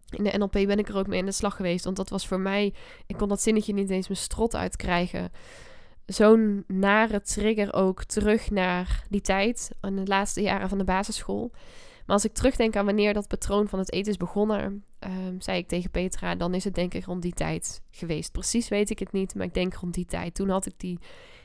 In 0.09 0.25
de 0.25 0.39
NLP 0.39 0.53
ben 0.53 0.79
ik 0.79 0.89
er 0.89 0.97
ook 0.97 1.07
mee 1.07 1.19
in 1.19 1.27
de 1.27 1.33
slag 1.33 1.57
geweest. 1.57 1.85
Want 1.85 1.97
dat 1.97 2.09
was 2.09 2.27
voor 2.27 2.41
mij... 2.41 2.75
Ik 3.07 3.17
kon 3.17 3.29
dat 3.29 3.43
zinnetje 3.43 3.73
niet 3.73 3.91
eens 3.91 4.09
mijn 4.09 4.21
strot 4.21 4.55
uitkrijgen 4.55 5.31
zo'n 6.07 6.65
nare 6.67 7.21
trigger 7.21 7.75
ook 7.75 8.05
terug 8.05 8.51
naar 8.51 9.05
die 9.09 9.21
tijd, 9.21 9.71
in 9.81 9.97
de 9.97 10.07
laatste 10.07 10.43
jaren 10.43 10.69
van 10.69 10.79
de 10.79 10.85
basisschool. 10.85 11.53
Maar 12.07 12.17
als 12.17 12.25
ik 12.25 12.33
terugdenk 12.33 12.77
aan 12.77 12.85
wanneer 12.85 13.15
dat 13.15 13.29
patroon 13.29 13.69
van 13.69 13.79
het 13.79 13.93
eten 13.93 14.11
is 14.13 14.17
begonnen, 14.17 14.85
um, 15.01 15.41
zei 15.41 15.59
ik 15.59 15.69
tegen 15.69 15.91
Petra, 15.91 16.35
dan 16.35 16.55
is 16.55 16.65
het 16.65 16.75
denk 16.75 16.95
ik 16.95 17.05
rond 17.05 17.23
die 17.23 17.35
tijd 17.35 17.83
geweest. 17.91 18.33
Precies 18.33 18.69
weet 18.69 18.91
ik 18.91 18.99
het 18.99 19.13
niet, 19.13 19.35
maar 19.35 19.47
ik 19.47 19.55
denk 19.55 19.75
rond 19.75 19.95
die 19.95 20.07
tijd. 20.07 20.35
Toen 20.35 20.49
had 20.49 20.67
ik 20.67 20.75
die, 20.77 20.99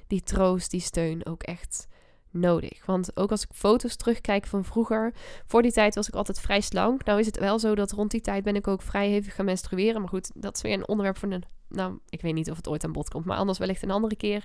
die 0.08 0.24
troost, 0.24 0.72
die 0.72 0.80
steun 0.80 1.26
ook 1.26 1.44
echt 1.44 1.88
nodig. 2.32 2.86
Want 2.86 3.18
ook 3.18 3.32
als 3.32 3.44
ik 3.44 3.50
foto's 3.54 3.96
terugkijk 3.96 4.46
van 4.46 4.66
vroeger, 4.66 5.14
voor 5.46 5.62
die 5.62 5.72
tijd 5.72 5.96
was 5.96 6.08
ik 6.08 6.14
altijd 6.14 6.40
vrij 6.40 6.62
slank. 6.62 7.06
Nou 7.06 7.20
is 7.20 7.26
het 7.26 7.40
wel 7.40 7.60
zo 7.60 7.76
dat 7.76 7.92
rond 7.92 8.12
die 8.12 8.22
tijd 8.22 8.44
ben 8.44 8.56
ik 8.56 8.68
ook 8.68 8.82
vrij 8.82 9.10
hevig 9.10 9.36
gaan 9.36 9.46
menstrueren. 9.46 10.02
Maar 10.02 10.10
goed, 10.10 10.32
dat 10.36 10.56
is 10.56 10.62
weer 10.62 10.74
een 10.74 10.88
onderwerp 10.88 11.18
voor 11.18 11.32
een... 11.32 11.44
Nou, 11.70 12.00
ik 12.10 12.22
weet 12.22 12.34
niet 12.34 12.50
of 12.52 12.58
het 12.58 12.68
ooit 12.68 12.84
aan 12.84 12.92
bod 12.92 13.10
komt, 13.10 13.26
maar 13.26 13.38
anders 13.38 13.58
wellicht 13.58 13.84
een 13.84 13.92
andere 13.92 14.16
keer. 14.16 14.44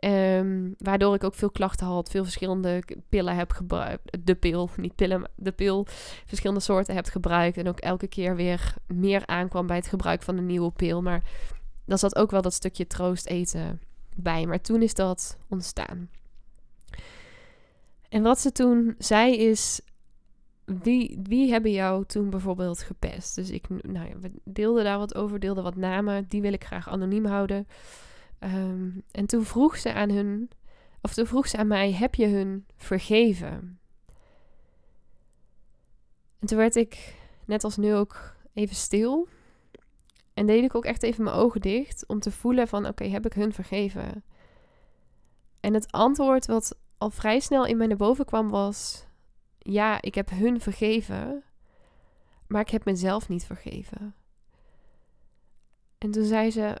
Um, 0.00 0.74
waardoor 0.78 1.14
ik 1.14 1.24
ook 1.24 1.34
veel 1.34 1.50
klachten 1.50 1.86
had, 1.86 2.10
veel 2.10 2.22
verschillende 2.22 2.82
pillen 3.08 3.36
heb 3.36 3.52
gebruikt. 3.52 4.16
De 4.24 4.34
pil, 4.34 4.70
niet 4.76 4.94
pillen, 4.94 5.30
de 5.36 5.52
pil. 5.52 5.86
Verschillende 6.26 6.62
soorten 6.62 6.94
heb 6.94 7.06
gebruikt. 7.06 7.56
En 7.56 7.68
ook 7.68 7.78
elke 7.78 8.06
keer 8.06 8.36
weer 8.36 8.74
meer 8.86 9.26
aankwam 9.26 9.66
bij 9.66 9.76
het 9.76 9.86
gebruik 9.86 10.22
van 10.22 10.36
een 10.36 10.46
nieuwe 10.46 10.70
pil. 10.70 11.02
Maar 11.02 11.22
dan 11.84 11.98
zat 11.98 12.16
ook 12.16 12.30
wel 12.30 12.42
dat 12.42 12.54
stukje 12.54 12.86
troost 12.86 13.26
eten 13.26 13.80
bij. 14.16 14.46
Maar 14.46 14.60
toen 14.60 14.82
is 14.82 14.94
dat 14.94 15.38
ontstaan. 15.48 16.10
En 18.08 18.22
wat 18.22 18.40
ze 18.40 18.52
toen 18.52 18.94
zei 18.98 19.36
is: 19.36 19.80
wie, 20.64 21.18
wie 21.22 21.50
hebben 21.50 21.70
jou 21.70 22.04
toen 22.04 22.30
bijvoorbeeld 22.30 22.82
gepest? 22.82 23.34
Dus 23.34 23.50
ik 23.50 23.68
nou 23.68 24.14
we 24.20 24.30
deelden 24.44 24.84
daar 24.84 24.98
wat 24.98 25.14
over, 25.14 25.38
deelden 25.38 25.64
wat 25.64 25.76
namen. 25.76 26.24
Die 26.28 26.40
wil 26.40 26.52
ik 26.52 26.64
graag 26.64 26.88
anoniem 26.88 27.24
houden. 27.24 27.66
Um, 28.40 29.02
en 29.10 29.26
toen 29.26 29.44
vroeg 29.44 29.76
ze 29.76 29.92
aan 29.92 30.10
hun, 30.10 30.50
of 31.00 31.14
toen 31.14 31.26
vroeg 31.26 31.48
ze 31.48 31.56
aan 31.56 31.66
mij: 31.66 31.92
heb 31.92 32.14
je 32.14 32.26
hun 32.26 32.66
vergeven? 32.76 33.78
En 36.38 36.46
toen 36.46 36.58
werd 36.58 36.76
ik, 36.76 37.16
net 37.44 37.64
als 37.64 37.76
nu 37.76 37.94
ook, 37.94 38.36
even 38.52 38.76
stil. 38.76 39.28
En 40.34 40.46
deed 40.46 40.64
ik 40.64 40.74
ook 40.74 40.84
echt 40.84 41.02
even 41.02 41.24
mijn 41.24 41.36
ogen 41.36 41.60
dicht 41.60 42.06
om 42.06 42.20
te 42.20 42.30
voelen 42.30 42.68
van 42.68 42.86
oké, 42.86 43.04
heb 43.04 43.26
ik 43.26 43.32
hun 43.32 43.52
vergeven? 43.52 44.24
En 45.60 45.74
het 45.74 45.92
antwoord 45.92 46.46
wat 46.46 46.78
al 46.98 47.10
vrij 47.10 47.40
snel 47.40 47.66
in 47.66 47.76
mij 47.76 47.86
naar 47.86 47.96
boven 47.96 48.24
kwam 48.24 48.48
was: 48.48 49.06
ja, 49.58 50.02
ik 50.02 50.14
heb 50.14 50.30
hun 50.30 50.60
vergeven, 50.60 51.44
maar 52.46 52.60
ik 52.60 52.70
heb 52.70 52.84
mezelf 52.84 53.28
niet 53.28 53.44
vergeven. 53.44 54.14
En 55.98 56.10
toen 56.10 56.24
zei 56.24 56.50
ze: 56.50 56.78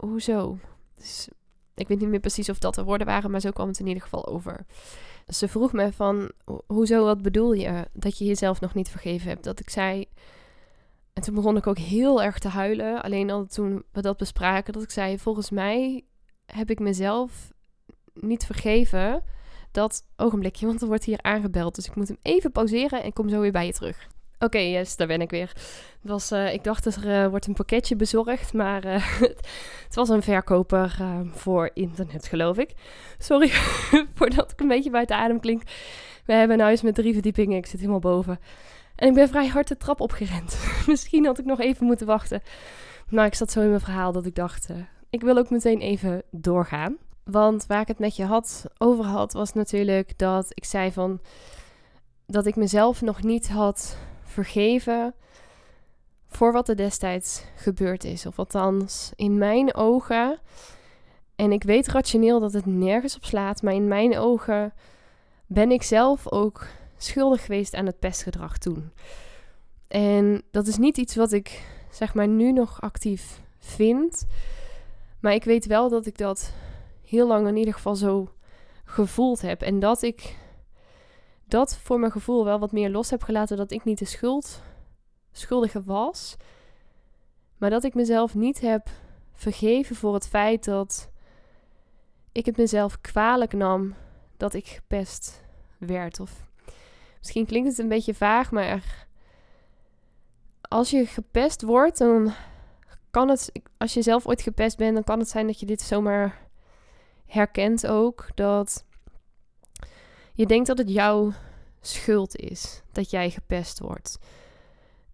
hoezo? 0.00 0.58
Dus 0.96 1.28
ik 1.74 1.88
weet 1.88 1.98
niet 1.98 2.08
meer 2.08 2.20
precies 2.20 2.48
of 2.48 2.58
dat 2.58 2.74
de 2.74 2.84
woorden 2.84 3.06
waren, 3.06 3.30
maar 3.30 3.40
zo 3.40 3.50
kwam 3.50 3.68
het 3.68 3.78
in 3.78 3.86
ieder 3.86 4.02
geval 4.02 4.26
over. 4.26 4.66
Ze 5.26 5.48
vroeg 5.48 5.72
me 5.72 5.92
van, 5.92 6.30
hoezo, 6.66 7.04
wat 7.04 7.22
bedoel 7.22 7.52
je? 7.52 7.88
Dat 7.92 8.18
je 8.18 8.24
jezelf 8.24 8.60
nog 8.60 8.74
niet 8.74 8.88
vergeven 8.88 9.28
hebt. 9.28 9.44
Dat 9.44 9.60
ik 9.60 9.70
zei, 9.70 10.06
en 11.12 11.22
toen 11.22 11.34
begon 11.34 11.56
ik 11.56 11.66
ook 11.66 11.78
heel 11.78 12.22
erg 12.22 12.38
te 12.38 12.48
huilen. 12.48 13.02
Alleen 13.02 13.30
al 13.30 13.46
toen 13.46 13.84
we 13.92 14.00
dat 14.00 14.16
bespraken, 14.16 14.72
dat 14.72 14.82
ik 14.82 14.90
zei, 14.90 15.18
volgens 15.18 15.50
mij 15.50 16.04
heb 16.46 16.70
ik 16.70 16.78
mezelf 16.78 17.52
niet 18.14 18.46
vergeven. 18.46 19.22
Dat 19.70 20.04
ogenblikje, 20.16 20.66
want 20.66 20.80
er 20.82 20.88
wordt 20.88 21.04
hier 21.04 21.22
aangebeld. 21.22 21.74
Dus 21.74 21.86
ik 21.86 21.94
moet 21.94 22.08
hem 22.08 22.18
even 22.22 22.52
pauzeren 22.52 23.02
en 23.02 23.12
kom 23.12 23.28
zo 23.28 23.40
weer 23.40 23.52
bij 23.52 23.66
je 23.66 23.72
terug. 23.72 24.08
Oké, 24.42 24.58
yes, 24.58 24.96
daar 24.96 25.06
ben 25.06 25.20
ik 25.20 25.30
weer. 25.30 25.52
Was, 26.00 26.32
uh, 26.32 26.52
ik 26.52 26.64
dacht 26.64 26.84
dat 26.84 26.94
er 26.94 27.24
uh, 27.24 27.28
wordt 27.28 27.46
een 27.46 27.54
pakketje 27.54 27.96
bezorgd, 27.96 28.52
maar 28.52 28.84
uh, 28.84 29.20
het 29.86 29.94
was 29.94 30.08
een 30.08 30.22
verkoper 30.22 30.96
voor 31.32 31.70
internet, 31.74 32.26
geloof 32.26 32.58
ik. 32.58 32.74
Sorry 33.18 33.48
voordat 34.14 34.50
ik 34.52 34.60
een 34.60 34.68
beetje 34.68 34.90
buiten 34.90 35.16
adem 35.16 35.40
klink. 35.40 35.62
We 36.26 36.32
hebben 36.32 36.58
een 36.58 36.64
huis 36.64 36.82
met 36.82 36.94
drie 36.94 37.12
verdiepingen, 37.12 37.56
ik 37.56 37.66
zit 37.66 37.80
helemaal 37.80 38.00
boven. 38.00 38.40
En 38.96 39.08
ik 39.08 39.14
ben 39.14 39.28
vrij 39.28 39.46
hard 39.46 39.68
de 39.68 39.76
trap 39.76 40.00
opgerend. 40.00 40.58
Misschien 40.86 41.26
had 41.26 41.38
ik 41.38 41.44
nog 41.44 41.60
even 41.60 41.86
moeten 41.86 42.06
wachten. 42.06 42.42
Maar 43.08 43.26
ik 43.26 43.34
zat 43.34 43.50
zo 43.50 43.60
in 43.60 43.68
mijn 43.68 43.80
verhaal 43.80 44.12
dat 44.12 44.26
ik 44.26 44.34
dacht, 44.34 44.68
ik 45.10 45.20
wil 45.20 45.36
ook 45.36 45.50
meteen 45.50 45.80
even 45.80 46.22
doorgaan. 46.30 46.96
Want 47.24 47.66
waar 47.66 47.80
ik 47.80 47.88
het 47.88 47.98
met 47.98 48.16
je 48.16 48.24
had, 48.24 48.64
over 48.78 49.04
had, 49.04 49.32
was 49.32 49.52
natuurlijk 49.52 50.18
dat 50.18 50.46
ik 50.50 50.64
zei 50.64 50.92
van... 50.92 51.20
dat 52.26 52.46
ik 52.46 52.56
mezelf 52.56 53.00
nog 53.00 53.22
niet 53.22 53.48
had 53.48 53.96
vergeven 54.30 55.14
voor 56.28 56.52
wat 56.52 56.68
er 56.68 56.76
destijds 56.76 57.44
gebeurd 57.54 58.04
is. 58.04 58.26
Of 58.26 58.38
althans, 58.38 59.12
in 59.16 59.38
mijn 59.38 59.74
ogen. 59.74 60.38
En 61.36 61.52
ik 61.52 61.62
weet 61.62 61.88
rationeel 61.88 62.40
dat 62.40 62.52
het 62.52 62.66
nergens 62.66 63.16
op 63.16 63.24
slaat, 63.24 63.62
maar 63.62 63.74
in 63.74 63.88
mijn 63.88 64.18
ogen 64.18 64.72
ben 65.46 65.70
ik 65.70 65.82
zelf 65.82 66.32
ook 66.32 66.66
schuldig 66.96 67.44
geweest 67.44 67.74
aan 67.74 67.86
het 67.86 67.98
pestgedrag 67.98 68.58
toen. 68.58 68.92
En 69.88 70.42
dat 70.50 70.66
is 70.66 70.76
niet 70.76 70.96
iets 70.96 71.16
wat 71.16 71.32
ik 71.32 71.62
zeg 71.90 72.14
maar 72.14 72.28
nu 72.28 72.52
nog 72.52 72.80
actief 72.80 73.40
vind. 73.58 74.26
Maar 75.20 75.34
ik 75.34 75.44
weet 75.44 75.66
wel 75.66 75.88
dat 75.88 76.06
ik 76.06 76.18
dat 76.18 76.52
heel 77.04 77.26
lang 77.26 77.48
in 77.48 77.56
ieder 77.56 77.74
geval 77.74 77.96
zo 77.96 78.28
gevoeld 78.84 79.40
heb. 79.40 79.62
En 79.62 79.78
dat 79.78 80.02
ik 80.02 80.36
dat 81.50 81.78
voor 81.78 82.00
mijn 82.00 82.12
gevoel 82.12 82.44
wel 82.44 82.58
wat 82.58 82.72
meer 82.72 82.90
los 82.90 83.10
heb 83.10 83.22
gelaten. 83.22 83.56
Dat 83.56 83.70
ik 83.70 83.84
niet 83.84 83.98
de 83.98 84.04
schuld, 84.04 84.62
schuldige 85.32 85.82
was. 85.82 86.36
Maar 87.58 87.70
dat 87.70 87.84
ik 87.84 87.94
mezelf 87.94 88.34
niet 88.34 88.60
heb 88.60 88.88
vergeven 89.34 89.96
voor 89.96 90.14
het 90.14 90.28
feit 90.28 90.64
dat 90.64 91.10
ik 92.32 92.46
het 92.46 92.56
mezelf 92.56 93.00
kwalijk 93.00 93.52
nam 93.52 93.94
dat 94.36 94.54
ik 94.54 94.66
gepest 94.66 95.42
werd. 95.78 96.20
Of 96.20 96.46
misschien 97.18 97.46
klinkt 97.46 97.68
het 97.68 97.78
een 97.78 97.88
beetje 97.88 98.14
vaag, 98.14 98.50
maar 98.50 99.06
als 100.60 100.90
je 100.90 101.06
gepest 101.06 101.62
wordt, 101.62 101.98
dan 101.98 102.32
kan 103.10 103.28
het, 103.28 103.52
als 103.76 103.94
je 103.94 104.02
zelf 104.02 104.26
ooit 104.26 104.42
gepest 104.42 104.76
bent, 104.76 104.94
dan 104.94 105.04
kan 105.04 105.18
het 105.18 105.28
zijn 105.28 105.46
dat 105.46 105.60
je 105.60 105.66
dit 105.66 105.80
zomaar 105.80 106.48
herkent 107.26 107.86
ook. 107.86 108.28
Dat 108.34 108.84
je 110.40 110.46
denkt 110.46 110.66
dat 110.66 110.78
het 110.78 110.92
jouw 110.92 111.32
schuld 111.80 112.36
is 112.36 112.82
dat 112.92 113.10
jij 113.10 113.30
gepest 113.30 113.78
wordt. 113.78 114.18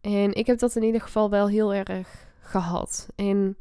En 0.00 0.32
ik 0.32 0.46
heb 0.46 0.58
dat 0.58 0.76
in 0.76 0.82
ieder 0.82 1.00
geval 1.00 1.30
wel 1.30 1.48
heel 1.48 1.74
erg 1.74 2.26
gehad. 2.40 3.08
En 3.14 3.56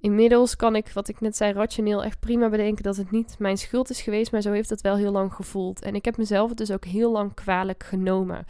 Inmiddels 0.00 0.56
kan 0.56 0.76
ik, 0.76 0.90
wat 0.92 1.08
ik 1.08 1.20
net 1.20 1.36
zei, 1.36 1.52
rationeel 1.52 2.04
echt 2.04 2.20
prima 2.20 2.48
bedenken 2.48 2.82
dat 2.82 2.96
het 2.96 3.10
niet 3.10 3.38
mijn 3.38 3.58
schuld 3.58 3.90
is 3.90 4.00
geweest, 4.00 4.32
maar 4.32 4.40
zo 4.40 4.52
heeft 4.52 4.70
het 4.70 4.80
wel 4.80 4.96
heel 4.96 5.12
lang 5.12 5.32
gevoeld. 5.32 5.82
En 5.82 5.94
ik 5.94 6.04
heb 6.04 6.16
mezelf 6.16 6.54
dus 6.54 6.70
ook 6.70 6.84
heel 6.84 7.12
lang 7.12 7.34
kwalijk 7.34 7.84
genomen. 7.84 8.46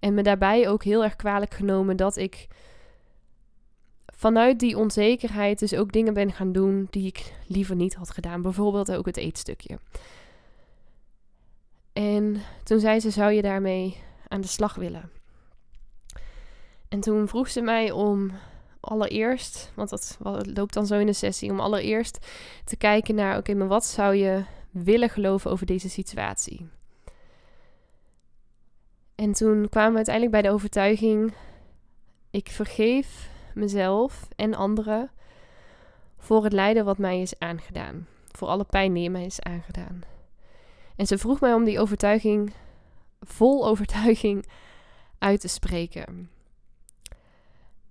En 0.00 0.14
me 0.14 0.22
daarbij 0.22 0.68
ook 0.68 0.84
heel 0.84 1.04
erg 1.04 1.16
kwalijk 1.16 1.54
genomen 1.54 1.96
dat 1.96 2.16
ik 2.16 2.46
vanuit 4.06 4.58
die 4.58 4.78
onzekerheid 4.78 5.58
dus 5.58 5.74
ook 5.74 5.92
dingen 5.92 6.14
ben 6.14 6.32
gaan 6.32 6.52
doen 6.52 6.86
die 6.90 7.06
ik 7.06 7.32
liever 7.46 7.76
niet 7.76 7.94
had 7.94 8.10
gedaan. 8.10 8.42
Bijvoorbeeld 8.42 8.92
ook 8.92 9.06
het 9.06 9.16
eetstukje. 9.16 9.78
En 11.92 12.42
toen 12.64 12.80
zei 12.80 13.00
ze: 13.00 13.10
Zou 13.10 13.32
je 13.32 13.42
daarmee 13.42 14.02
aan 14.28 14.40
de 14.40 14.48
slag 14.48 14.74
willen? 14.74 15.10
En 16.88 17.00
toen 17.00 17.28
vroeg 17.28 17.48
ze 17.48 17.60
mij 17.60 17.90
om 17.90 18.32
allereerst, 18.80 19.72
want 19.74 19.90
dat 19.90 20.18
loopt 20.54 20.74
dan 20.74 20.86
zo 20.86 20.98
in 20.98 21.06
de 21.06 21.12
sessie, 21.12 21.50
om 21.50 21.60
allereerst 21.60 22.26
te 22.64 22.76
kijken 22.76 23.14
naar: 23.14 23.36
oké, 23.36 23.54
maar 23.54 23.68
wat 23.68 23.84
zou 23.84 24.14
je 24.14 24.44
willen 24.70 25.08
geloven 25.08 25.50
over 25.50 25.66
deze 25.66 25.88
situatie? 25.88 26.68
En 29.14 29.32
toen 29.32 29.68
kwamen 29.68 29.90
we 29.90 29.96
uiteindelijk 29.96 30.34
bij 30.34 30.42
de 30.42 30.50
overtuiging: 30.50 31.32
ik 32.30 32.48
vergeef 32.48 33.30
mezelf 33.54 34.28
en 34.36 34.54
anderen 34.54 35.10
voor 36.18 36.44
het 36.44 36.52
lijden 36.52 36.84
wat 36.84 36.98
mij 36.98 37.20
is 37.20 37.38
aangedaan. 37.38 38.06
Voor 38.30 38.48
alle 38.48 38.64
pijn 38.64 38.92
die 38.92 39.10
mij 39.10 39.24
is 39.24 39.40
aangedaan. 39.40 40.02
En 41.00 41.06
ze 41.06 41.18
vroeg 41.18 41.40
mij 41.40 41.54
om 41.54 41.64
die 41.64 41.80
overtuiging, 41.80 42.52
vol 43.20 43.66
overtuiging, 43.66 44.46
uit 45.18 45.40
te 45.40 45.48
spreken. 45.48 46.30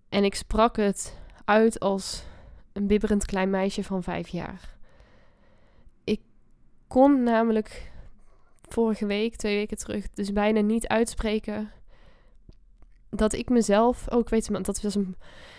En 0.09 0.23
ik 0.23 0.35
sprak 0.35 0.75
het 0.75 1.17
uit 1.45 1.79
als 1.79 2.23
een 2.73 2.87
bibberend 2.87 3.25
klein 3.25 3.49
meisje 3.49 3.83
van 3.83 4.03
vijf 4.03 4.27
jaar. 4.27 4.77
Ik 6.03 6.21
kon 6.87 7.23
namelijk 7.23 7.91
vorige 8.61 9.05
week, 9.05 9.35
twee 9.35 9.55
weken 9.55 9.77
terug, 9.77 10.09
dus 10.09 10.33
bijna 10.33 10.61
niet 10.61 10.87
uitspreken 10.87 11.71
dat 13.09 13.33
ik 13.33 13.49
mezelf, 13.49 14.07
oh, 14.07 14.27
weet 14.27 14.45
je, 14.45 14.61
dat 14.61 14.81
was 14.81 14.95
een, 14.95 15.15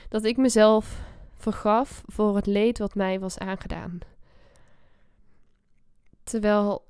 dat 0.08 0.24
ik 0.24 0.36
mezelf 0.36 1.00
vergaf 1.34 2.02
voor 2.06 2.36
het 2.36 2.46
leed 2.46 2.78
wat 2.78 2.94
mij 2.94 3.20
was 3.20 3.38
aangedaan. 3.38 3.98
Terwijl, 6.22 6.88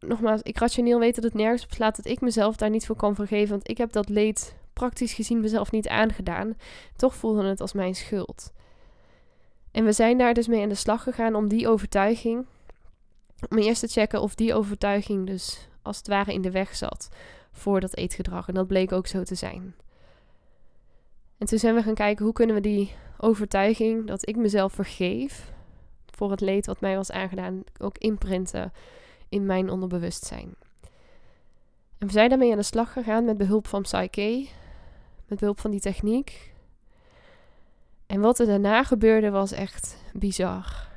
nogmaals, 0.00 0.42
ik 0.42 0.58
rationeel 0.58 0.98
weet 0.98 1.14
dat 1.14 1.24
het 1.24 1.34
nergens 1.34 1.64
op 1.64 1.72
slaat 1.72 1.96
dat 1.96 2.06
ik 2.06 2.20
mezelf 2.20 2.56
daar 2.56 2.70
niet 2.70 2.86
voor 2.86 2.96
kan 2.96 3.14
vergeven, 3.14 3.48
want 3.48 3.68
ik 3.68 3.78
heb 3.78 3.92
dat 3.92 4.08
leed 4.08 4.54
praktisch 4.72 5.12
gezien 5.12 5.40
mezelf 5.40 5.70
niet 5.70 5.88
aangedaan. 5.88 6.56
Toch 6.96 7.14
voelde 7.14 7.44
het 7.44 7.60
als 7.60 7.72
mijn 7.72 7.94
schuld. 7.94 8.52
En 9.70 9.84
we 9.84 9.92
zijn 9.92 10.18
daar 10.18 10.34
dus 10.34 10.48
mee 10.48 10.62
aan 10.62 10.68
de 10.68 10.74
slag 10.74 11.02
gegaan 11.02 11.34
om 11.34 11.48
die 11.48 11.68
overtuiging, 11.68 12.46
om 13.48 13.58
eerst 13.58 13.80
te 13.80 13.88
checken 13.88 14.20
of 14.20 14.34
die 14.34 14.54
overtuiging 14.54 15.26
dus 15.26 15.68
als 15.82 15.96
het 15.96 16.08
ware 16.08 16.32
in 16.32 16.42
de 16.42 16.50
weg 16.50 16.76
zat 16.76 17.08
voor 17.52 17.80
dat 17.80 17.96
eetgedrag. 17.96 18.48
En 18.48 18.54
dat 18.54 18.66
bleek 18.66 18.92
ook 18.92 19.06
zo 19.06 19.22
te 19.22 19.34
zijn. 19.34 19.74
En 21.38 21.46
toen 21.46 21.58
zijn 21.58 21.74
we 21.74 21.82
gaan 21.82 21.94
kijken 21.94 22.24
hoe 22.24 22.34
kunnen 22.34 22.54
we 22.54 22.62
die 22.62 22.92
overtuiging 23.18 24.06
dat 24.06 24.28
ik 24.28 24.36
mezelf 24.36 24.72
vergeef 24.72 25.52
voor 26.06 26.30
het 26.30 26.40
leed 26.40 26.66
wat 26.66 26.80
mij 26.80 26.96
was 26.96 27.10
aangedaan, 27.10 27.62
ook 27.78 27.98
imprinten 27.98 28.72
in 29.28 29.46
mijn 29.46 29.70
onderbewustzijn. 29.70 30.54
En 31.98 32.06
we 32.06 32.12
zijn 32.12 32.28
daarmee 32.28 32.50
aan 32.50 32.56
de 32.56 32.62
slag 32.62 32.92
gegaan 32.92 33.24
met 33.24 33.36
behulp 33.36 33.66
van 33.66 33.82
Psyche, 33.82 34.48
met 35.26 35.38
behulp 35.38 35.60
van 35.60 35.70
die 35.70 35.80
techniek. 35.80 36.52
En 38.06 38.20
wat 38.20 38.38
er 38.38 38.46
daarna 38.46 38.84
gebeurde 38.84 39.30
was 39.30 39.52
echt 39.52 39.96
bizar. 40.12 40.88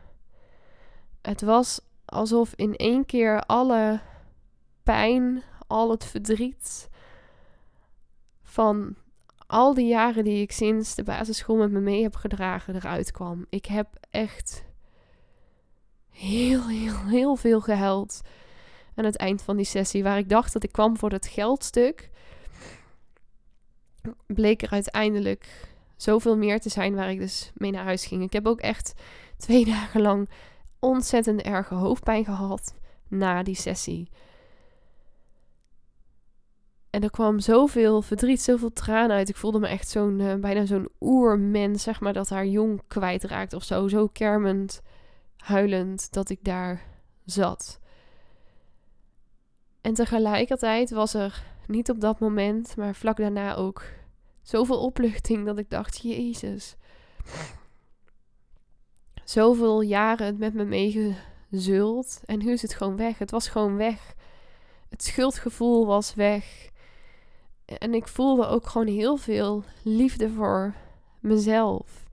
Het 1.22 1.42
was 1.42 1.82
alsof 2.06 2.54
in 2.56 2.76
één 2.76 3.06
keer 3.06 3.42
alle 3.42 4.00
pijn, 4.84 5.44
al 5.68 5.92
het 5.92 6.06
verdriet 6.06 6.90
van 8.44 8.96
al 9.48 9.74
die 9.74 9.88
jaren 9.88 10.24
die 10.24 10.42
ik 10.42 10.52
sinds 10.52 10.96
de 10.96 11.04
basisschool 11.04 11.56
met 11.56 11.72
me 11.72 11.80
mee 11.80 12.02
heb 12.02 12.16
gedragen 12.16 12.76
eruit 12.76 13.12
kwam. 13.12 13.46
Ik 13.50 13.66
heb 13.66 13.88
echt 14.10 14.64
heel, 16.12 16.68
heel, 16.68 17.06
heel 17.06 17.36
veel 17.36 17.62
gehuild 17.62 18.22
aan 18.96 19.06
het 19.06 19.18
eind 19.18 19.42
van 19.42 19.56
die 19.56 19.66
sessie. 19.66 20.04
Waar 20.04 20.18
ik 20.18 20.30
dacht 20.30 20.54
dat 20.54 20.64
ik 20.64 20.72
kwam 20.72 20.98
voor 20.98 21.12
het 21.12 21.28
geldstuk, 21.28 22.10
bleek 24.26 24.62
er 24.62 24.72
uiteindelijk 24.72 25.70
zoveel 25.96 26.38
meer 26.38 26.60
te 26.60 26.70
zijn 26.70 26.96
waar 26.96 27.12
ik 27.12 27.20
dus 27.20 27.52
mee 27.56 27.72
naar 27.72 27.84
huis 27.84 28.06
ging. 28.06 28.24
Ik 28.24 28.34
heb 28.34 28.48
ook 28.48 28.60
echt 28.60 28.94
twee 29.38 29.66
dagen 29.76 30.02
lang 30.02 30.30
ontzettend 30.80 31.42
erge 31.42 31.74
hoofdpijn 31.74 32.26
gehad 32.26 32.76
na 33.08 33.44
die 33.44 33.56
sessie. 33.56 34.10
En 36.90 37.04
er 37.04 37.10
kwam 37.10 37.40
zoveel 37.40 38.02
verdriet, 38.02 38.42
zoveel 38.42 38.74
tranen 38.74 39.16
uit. 39.16 39.30
Ik 39.30 39.36
voelde 39.36 39.60
me 39.60 39.68
echt 39.68 39.90
zo'n, 39.90 40.20
uh, 40.20 40.36
bijna 40.36 40.66
zo'n 40.66 40.90
oermens, 41.00 41.84
zeg 41.84 42.00
maar, 42.00 42.14
dat 42.14 42.30
haar 42.30 42.46
jong 42.46 42.82
kwijtraakt 42.88 43.54
of 43.54 43.64
zo. 43.64 43.88
Zo 43.88 44.08
kermend, 44.08 44.82
huilend, 45.42 46.14
dat 46.14 46.30
ik 46.30 46.44
daar 46.44 46.86
zat. 47.26 47.80
En 49.82 49.94
tegelijkertijd 49.94 50.90
was 50.90 51.14
er 51.14 51.44
niet 51.68 51.90
op 51.90 52.00
dat 52.00 52.20
moment, 52.20 52.76
maar 52.76 52.96
vlak 52.96 53.18
daarna 53.18 53.56
ook 53.56 53.84
zoveel 54.42 54.80
opluchting 54.80 55.46
dat 55.46 55.58
ik 55.58 55.70
dacht: 55.70 56.02
Jezus. 56.02 56.76
Zoveel 59.24 59.82
jaren 59.82 60.26
het 60.26 60.38
met 60.38 60.54
me 60.54 60.66
meegezult 60.66 62.22
en 62.26 62.38
nu 62.38 62.52
is 62.52 62.62
het 62.62 62.74
gewoon 62.74 62.98
weg. 62.98 63.18
Het 63.18 63.32
was 63.32 63.48
gewoon 63.48 63.76
weg. 63.76 64.14
Het 64.90 65.04
schuldgevoel 65.04 65.86
was 65.86 66.14
weg. 66.14 66.70
En 67.66 67.94
ik 67.94 68.08
voelde 68.08 68.48
ook 68.48 68.68
gewoon 68.68 68.88
heel 68.88 69.18
veel 69.18 69.64
liefde 69.84 70.30
voor 70.30 70.76
mezelf. 71.20 72.04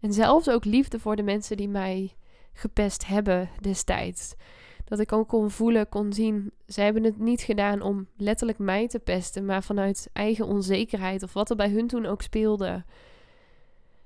En 0.00 0.12
zelfs 0.12 0.48
ook 0.48 0.64
liefde 0.64 1.00
voor 1.00 1.16
de 1.16 1.22
mensen 1.22 1.56
die 1.56 1.68
mij 1.68 2.16
gepest 2.56 3.06
hebben 3.06 3.50
destijds. 3.60 4.34
Dat 4.84 4.98
ik 4.98 5.12
ook 5.12 5.28
kon 5.28 5.50
voelen, 5.50 5.88
kon 5.88 6.12
zien. 6.12 6.52
Zij 6.66 6.84
hebben 6.84 7.04
het 7.04 7.18
niet 7.18 7.40
gedaan 7.40 7.80
om 7.80 8.08
letterlijk 8.16 8.58
mij 8.58 8.88
te 8.88 8.98
pesten, 8.98 9.44
maar 9.44 9.62
vanuit 9.62 10.10
eigen 10.12 10.46
onzekerheid 10.46 11.22
of 11.22 11.32
wat 11.32 11.50
er 11.50 11.56
bij 11.56 11.70
hun 11.70 11.86
toen 11.86 12.06
ook 12.06 12.22
speelde. 12.22 12.84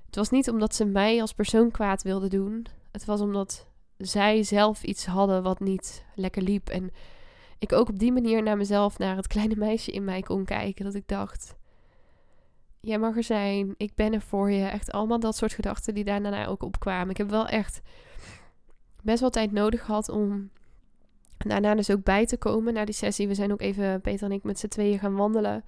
Het 0.05 0.15
was 0.15 0.29
niet 0.29 0.49
omdat 0.49 0.75
ze 0.75 0.85
mij 0.85 1.21
als 1.21 1.33
persoon 1.33 1.71
kwaad 1.71 2.03
wilden 2.03 2.29
doen. 2.29 2.65
Het 2.91 3.05
was 3.05 3.21
omdat 3.21 3.67
zij 3.97 4.43
zelf 4.43 4.83
iets 4.83 5.05
hadden 5.05 5.43
wat 5.43 5.59
niet 5.59 6.05
lekker 6.15 6.41
liep. 6.41 6.69
En 6.69 6.91
ik 7.59 7.73
ook 7.73 7.89
op 7.89 7.99
die 7.99 8.11
manier 8.11 8.43
naar 8.43 8.57
mezelf, 8.57 8.97
naar 8.97 9.15
het 9.15 9.27
kleine 9.27 9.55
meisje 9.55 9.91
in 9.91 10.03
mij 10.03 10.21
kon 10.21 10.45
kijken. 10.45 10.85
Dat 10.85 10.95
ik 10.95 11.07
dacht, 11.07 11.55
jij 12.79 12.99
mag 12.99 13.15
er 13.15 13.23
zijn, 13.23 13.73
ik 13.77 13.95
ben 13.95 14.13
er 14.13 14.21
voor 14.21 14.51
je. 14.51 14.65
Echt 14.65 14.91
allemaal 14.91 15.19
dat 15.19 15.35
soort 15.35 15.53
gedachten 15.53 15.93
die 15.93 16.03
daarna 16.03 16.45
ook 16.45 16.63
opkwamen. 16.63 17.09
Ik 17.09 17.17
heb 17.17 17.29
wel 17.29 17.47
echt 17.47 17.81
best 19.01 19.19
wel 19.19 19.29
tijd 19.29 19.51
nodig 19.51 19.85
gehad 19.85 20.09
om 20.09 20.49
daarna 21.37 21.75
dus 21.75 21.91
ook 21.91 22.03
bij 22.03 22.25
te 22.25 22.37
komen 22.37 22.73
naar 22.73 22.85
die 22.85 22.95
sessie. 22.95 23.27
We 23.27 23.35
zijn 23.35 23.51
ook 23.51 23.61
even, 23.61 24.01
Peter 24.01 24.25
en 24.25 24.31
ik, 24.31 24.43
met 24.43 24.59
z'n 24.59 24.67
tweeën 24.67 24.99
gaan 24.99 25.15
wandelen. 25.15 25.63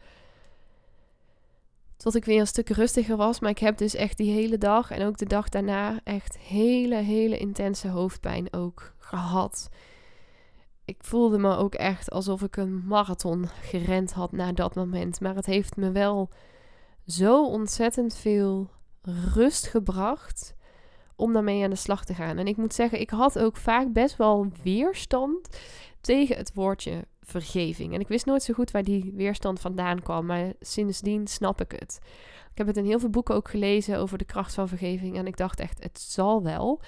Tot 1.98 2.16
ik 2.16 2.26
weer 2.26 2.40
een 2.40 2.48
stuk 2.48 2.70
rustiger 2.70 3.18
was. 3.18 3.40
Maar 3.40 3.50
ik 3.50 3.60
heb 3.60 3.78
dus 3.78 3.96
echt 3.96 4.18
die 4.18 4.32
hele 4.32 4.58
dag 4.58 4.92
en 4.92 5.06
ook 5.06 5.18
de 5.18 5.26
dag 5.26 5.50
daarna 5.50 6.00
echt 6.04 6.38
hele, 6.38 6.96
hele 6.96 7.38
intense 7.38 7.88
hoofdpijn 7.88 8.54
ook 8.54 8.94
gehad 8.98 9.70
ik 10.86 11.04
voelde 11.04 11.38
me 11.38 11.56
ook 11.56 11.74
echt 11.74 12.12
alsof 12.12 12.42
ik 12.42 12.58
een 12.58 12.86
marathon 12.86 13.48
gerend 13.62 14.12
had 14.12 14.32
na 14.32 14.52
dat 14.52 14.76
moment. 14.76 15.22
Maar 15.22 15.36
het 15.36 15.46
heeft 15.46 15.76
me 15.76 15.92
wel 15.92 16.30
zo 17.06 17.46
ontzettend 17.46 18.16
veel 18.16 18.70
rust 19.34 19.68
gebracht 19.68 20.56
om 21.16 21.34
daarmee 21.34 21.64
aan 21.64 21.70
de 21.70 21.76
slag 21.76 22.06
te 22.06 22.14
gaan. 22.14 22.38
En 22.38 22.48
ik 22.48 22.58
moet 22.58 22.74
zeggen, 22.74 23.00
ik 23.00 23.10
had 23.10 23.40
ook 23.40 23.58
vaak 23.58 23.94
best 23.94 24.18
wel 24.18 24.48
weerstand 24.64 25.60
tegen 26.02 26.38
het 26.38 26.54
woordje 26.54 27.06
vergeving. 27.22 27.94
En 27.94 28.00
ik 28.00 28.08
wist 28.08 28.26
nooit 28.26 28.44
zo 28.44 28.54
goed 28.54 28.72
waar 28.72 28.84
die 28.84 29.12
weerstand 29.16 29.60
vandaan 29.60 30.02
kwam, 30.02 30.26
maar 30.26 30.54
sindsdien 30.60 31.28
snap 31.28 31.62
ik 31.62 31.72
het. 31.72 32.00
Ik 32.52 32.58
heb 32.58 32.68
het 32.68 32.78
in 32.78 32.86
heel 32.86 33.00
veel 33.00 33.10
boeken 33.10 33.36
ook 33.36 33.50
gelezen 33.50 33.98
over 33.98 34.18
de 34.18 34.26
kracht 34.26 34.54
van 34.54 34.68
vergeving 34.68 35.18
en 35.18 35.28
ik 35.28 35.38
dacht 35.38 35.60
echt, 35.60 35.84
het 35.84 36.00
zal 36.00 36.44
wel. 36.44 36.82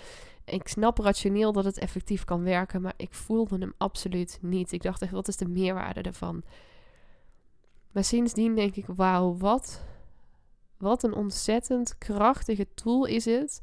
Ik 0.45 0.67
snap 0.67 0.97
rationeel 0.97 1.51
dat 1.51 1.65
het 1.65 1.77
effectief 1.77 2.23
kan 2.23 2.43
werken, 2.43 2.81
maar 2.81 2.93
ik 2.97 3.13
voelde 3.13 3.57
hem 3.57 3.73
absoluut 3.77 4.37
niet. 4.41 4.71
Ik 4.71 4.81
dacht 4.81 5.01
echt, 5.01 5.11
wat 5.11 5.27
is 5.27 5.37
de 5.37 5.47
meerwaarde 5.47 6.01
ervan? 6.01 6.43
Maar 7.91 8.03
sindsdien 8.03 8.55
denk 8.55 8.75
ik, 8.75 8.85
wauw, 8.87 9.37
wat, 9.37 9.83
wat 10.77 11.03
een 11.03 11.13
ontzettend 11.13 11.97
krachtige 11.97 12.67
tool 12.73 13.05
is 13.05 13.25
het 13.25 13.61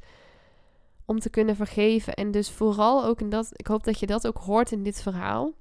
om 1.05 1.19
te 1.19 1.31
kunnen 1.31 1.57
vergeven. 1.57 2.15
En 2.15 2.31
dus 2.31 2.51
vooral 2.51 3.05
ook, 3.05 3.21
en 3.21 3.29
dat, 3.29 3.49
ik 3.53 3.67
hoop 3.67 3.85
dat 3.85 3.99
je 3.99 4.07
dat 4.07 4.27
ook 4.27 4.39
hoort 4.39 4.73
in 4.73 4.83
dit 4.83 5.03
verhaal, 5.03 5.53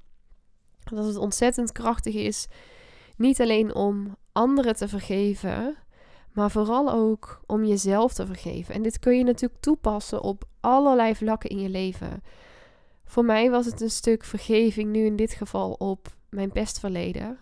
dat 0.84 1.06
het 1.06 1.15
ontzettend 1.15 1.71
krachtig 1.71 2.13
is, 2.13 2.47
niet 3.17 3.41
alleen 3.41 3.75
om 3.75 4.15
anderen 4.32 4.75
te 4.75 4.88
vergeven, 4.88 5.77
Maar 6.32 6.51
vooral 6.51 6.91
ook 6.91 7.41
om 7.45 7.65
jezelf 7.65 8.13
te 8.13 8.25
vergeven. 8.25 8.75
En 8.75 8.82
dit 8.82 8.99
kun 8.99 9.17
je 9.17 9.23
natuurlijk 9.23 9.62
toepassen 9.62 10.21
op 10.21 10.43
allerlei 10.60 11.15
vlakken 11.15 11.49
in 11.49 11.60
je 11.60 11.69
leven. 11.69 12.23
Voor 13.06 13.25
mij 13.25 13.49
was 13.49 13.65
het 13.65 13.82
een 13.82 13.89
stuk 13.89 14.23
vergeving, 14.23 14.91
nu 14.91 15.06
in 15.06 15.15
dit 15.15 15.34
geval 15.34 15.71
op 15.71 16.08
mijn 16.30 16.51
pestverleden. 16.51 17.38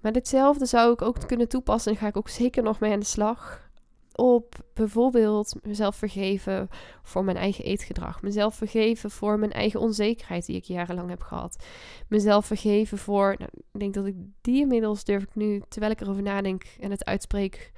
Maar 0.00 0.12
ditzelfde 0.12 0.66
zou 0.66 0.92
ik 0.92 1.02
ook 1.02 1.26
kunnen 1.26 1.48
toepassen 1.48 1.92
en 1.92 1.98
ga 1.98 2.06
ik 2.06 2.16
ook 2.16 2.28
zeker 2.28 2.62
nog 2.62 2.80
mee 2.80 2.92
aan 2.92 3.00
de 3.00 3.06
slag. 3.06 3.69
Op 4.12 4.54
bijvoorbeeld 4.74 5.54
mezelf 5.62 5.96
vergeven 5.96 6.68
voor 7.02 7.24
mijn 7.24 7.36
eigen 7.36 7.64
eetgedrag. 7.64 8.22
Mezelf 8.22 8.54
vergeven 8.54 9.10
voor 9.10 9.38
mijn 9.38 9.52
eigen 9.52 9.80
onzekerheid 9.80 10.46
die 10.46 10.56
ik 10.56 10.64
jarenlang 10.64 11.08
heb 11.08 11.22
gehad. 11.22 11.64
Mezelf 12.08 12.46
vergeven 12.46 12.98
voor, 12.98 13.34
nou, 13.38 13.50
ik 13.72 13.80
denk 13.80 13.94
dat 13.94 14.06
ik 14.06 14.14
die 14.40 14.60
inmiddels 14.60 15.04
durf 15.04 15.22
ik 15.22 15.34
nu, 15.34 15.62
terwijl 15.68 15.92
ik 15.92 16.00
erover 16.00 16.22
nadenk 16.22 16.64
en 16.80 16.90
het 16.90 17.04
uitspreek, 17.04 17.72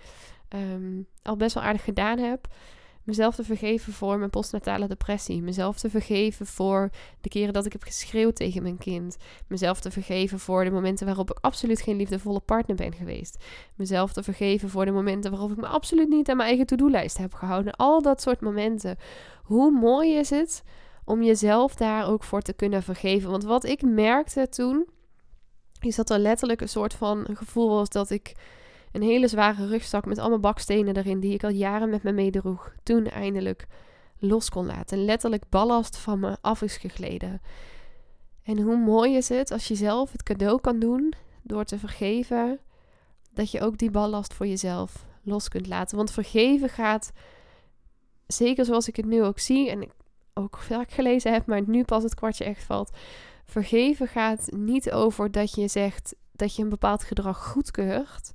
um, 0.48 1.06
al 1.22 1.36
best 1.36 1.54
wel 1.54 1.62
aardig 1.62 1.84
gedaan 1.84 2.18
heb. 2.18 2.48
Mezelf 3.04 3.34
te 3.34 3.44
vergeven 3.44 3.92
voor 3.92 4.18
mijn 4.18 4.30
postnatale 4.30 4.86
depressie. 4.86 5.42
Mezelf 5.42 5.78
te 5.78 5.90
vergeven 5.90 6.46
voor 6.46 6.90
de 7.20 7.28
keren 7.28 7.52
dat 7.52 7.66
ik 7.66 7.72
heb 7.72 7.82
geschreeuwd 7.82 8.36
tegen 8.36 8.62
mijn 8.62 8.78
kind. 8.78 9.16
Mezelf 9.46 9.80
te 9.80 9.90
vergeven 9.90 10.38
voor 10.38 10.64
de 10.64 10.70
momenten 10.70 11.06
waarop 11.06 11.30
ik 11.30 11.38
absoluut 11.40 11.80
geen 11.80 11.96
liefdevolle 11.96 12.40
partner 12.40 12.76
ben 12.76 12.92
geweest. 12.92 13.44
Mezelf 13.74 14.12
te 14.12 14.22
vergeven 14.22 14.68
voor 14.68 14.84
de 14.84 14.90
momenten 14.90 15.30
waarop 15.30 15.50
ik 15.50 15.56
me 15.56 15.66
absoluut 15.66 16.08
niet 16.08 16.28
aan 16.28 16.36
mijn 16.36 16.48
eigen 16.48 16.66
to-do-lijst 16.66 17.18
heb 17.18 17.34
gehouden. 17.34 17.72
Al 17.72 18.02
dat 18.02 18.22
soort 18.22 18.40
momenten. 18.40 18.96
Hoe 19.42 19.70
mooi 19.70 20.14
is 20.14 20.30
het 20.30 20.62
om 21.04 21.22
jezelf 21.22 21.74
daar 21.74 22.08
ook 22.08 22.24
voor 22.24 22.42
te 22.42 22.52
kunnen 22.52 22.82
vergeven? 22.82 23.30
Want 23.30 23.44
wat 23.44 23.64
ik 23.64 23.82
merkte 23.82 24.48
toen, 24.48 24.86
is 25.80 25.96
dat 25.96 26.10
er 26.10 26.18
letterlijk 26.18 26.60
een 26.60 26.68
soort 26.68 26.94
van 26.94 27.26
gevoel 27.32 27.68
was 27.68 27.88
dat 27.88 28.10
ik 28.10 28.34
een 28.92 29.02
hele 29.02 29.28
zware 29.28 29.66
rugzak 29.66 30.04
met 30.04 30.18
allemaal 30.18 30.38
bakstenen 30.40 30.96
erin 30.96 31.20
die 31.20 31.34
ik 31.34 31.44
al 31.44 31.50
jaren 31.50 31.90
met 31.90 32.02
me 32.02 32.12
meedroeg. 32.12 32.72
Toen 32.82 33.06
eindelijk 33.06 33.66
los 34.18 34.48
kon 34.48 34.66
laten. 34.66 35.04
Letterlijk 35.04 35.48
ballast 35.48 35.96
van 35.96 36.18
me 36.18 36.36
af 36.40 36.62
is 36.62 36.76
gegleden. 36.76 37.40
En 38.42 38.60
hoe 38.60 38.76
mooi 38.76 39.16
is 39.16 39.28
het 39.28 39.50
als 39.50 39.68
je 39.68 39.74
zelf 39.74 40.12
het 40.12 40.22
cadeau 40.22 40.60
kan 40.60 40.78
doen 40.78 41.12
door 41.42 41.64
te 41.64 41.78
vergeven, 41.78 42.58
dat 43.34 43.50
je 43.50 43.60
ook 43.60 43.78
die 43.78 43.90
ballast 43.90 44.34
voor 44.34 44.46
jezelf 44.46 45.06
los 45.22 45.48
kunt 45.48 45.66
laten. 45.66 45.96
Want 45.96 46.10
vergeven 46.10 46.68
gaat, 46.68 47.12
zeker 48.26 48.64
zoals 48.64 48.88
ik 48.88 48.96
het 48.96 49.06
nu 49.06 49.22
ook 49.22 49.38
zie 49.38 49.70
en 49.70 49.82
ik 49.82 49.90
ook 50.34 50.58
vaak 50.58 50.90
gelezen 50.90 51.32
heb, 51.32 51.46
maar 51.46 51.62
nu 51.66 51.84
pas 51.84 52.02
het 52.02 52.14
kwartje 52.14 52.44
echt 52.44 52.64
valt. 52.64 52.90
Vergeven 53.44 54.08
gaat 54.08 54.48
niet 54.50 54.90
over 54.90 55.30
dat 55.30 55.54
je 55.54 55.68
zegt 55.68 56.14
dat 56.32 56.56
je 56.56 56.62
een 56.62 56.68
bepaald 56.68 57.04
gedrag 57.04 57.44
goedkeurt. 57.44 58.32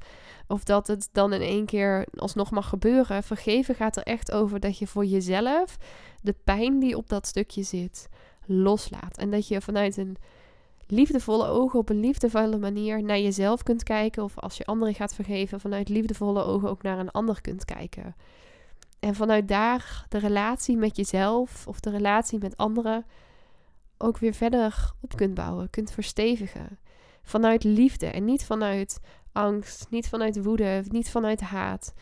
Of 0.48 0.64
dat 0.64 0.88
het 0.88 1.10
dan 1.12 1.34
in 1.34 1.42
één 1.42 1.66
keer 1.66 2.08
alsnog 2.16 2.52
mag 2.52 2.70
gebeuren. 2.70 3.24
Vergeven 3.24 3.76
gaat 3.76 3.96
er 3.96 4.04
echt 4.04 4.32
over 4.32 4.60
dat 4.60 4.78
je 4.78 4.88
voor 4.88 5.06
jezelf 5.06 5.78
de 6.22 6.36
pijn 6.44 6.80
die 6.80 6.98
op 6.98 7.10
dat 7.10 7.28
stukje 7.28 7.64
zit 7.64 8.10
loslaat. 8.46 9.18
En 9.18 9.32
dat 9.32 9.48
je 9.48 9.62
vanuit 9.62 9.98
een 9.98 10.18
liefdevolle 10.88 11.48
ogen 11.48 11.80
op 11.80 11.90
een 11.90 12.00
liefdevolle 12.00 12.58
manier 12.58 13.04
naar 13.04 13.20
jezelf 13.20 13.64
kunt 13.64 13.84
kijken. 13.84 14.24
Of 14.24 14.40
als 14.40 14.58
je 14.58 14.66
anderen 14.66 14.94
gaat 14.94 15.14
vergeven, 15.14 15.60
vanuit 15.60 15.90
liefdevolle 15.90 16.44
ogen 16.44 16.70
ook 16.70 16.82
naar 16.82 17.00
een 17.00 17.12
ander 17.12 17.42
kunt 17.42 17.66
kijken. 17.66 18.16
En 19.00 19.16
vanuit 19.16 19.48
daar 19.48 20.06
de 20.10 20.18
relatie 20.18 20.78
met 20.78 20.96
jezelf 20.96 21.68
of 21.68 21.80
de 21.80 21.90
relatie 21.90 22.40
met 22.40 22.58
anderen 22.58 23.06
ook 23.98 24.18
weer 24.18 24.34
verder 24.34 24.92
op 25.02 25.16
kunt 25.16 25.34
bouwen, 25.34 25.70
kunt 25.70 25.92
verstevigen. 25.92 26.80
Vanuit 27.22 27.64
liefde 27.64 28.06
en 28.06 28.26
niet 28.26 28.46
vanuit 28.46 29.00
angst, 29.32 29.88
niet 29.90 30.10
vanuit 30.10 30.44
woede, 30.44 30.84
niet 30.88 31.10
vanuit 31.10 31.42
haat, 31.42 31.94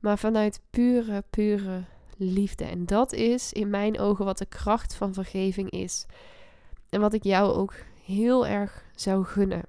maar 0.00 0.18
vanuit 0.18 0.60
pure, 0.70 1.24
pure 1.30 1.84
liefde. 2.16 2.64
En 2.64 2.86
dat 2.86 3.12
is 3.12 3.52
in 3.52 3.70
mijn 3.70 3.98
ogen 3.98 4.24
wat 4.24 4.38
de 4.38 4.46
kracht 4.46 4.94
van 4.94 5.14
vergeving 5.14 5.70
is. 5.70 6.06
En 6.88 7.00
wat 7.00 7.12
ik 7.12 7.24
jou 7.24 7.52
ook 7.52 7.74
heel 8.04 8.46
erg 8.46 8.84
zou 8.94 9.24
gunnen. 9.24 9.62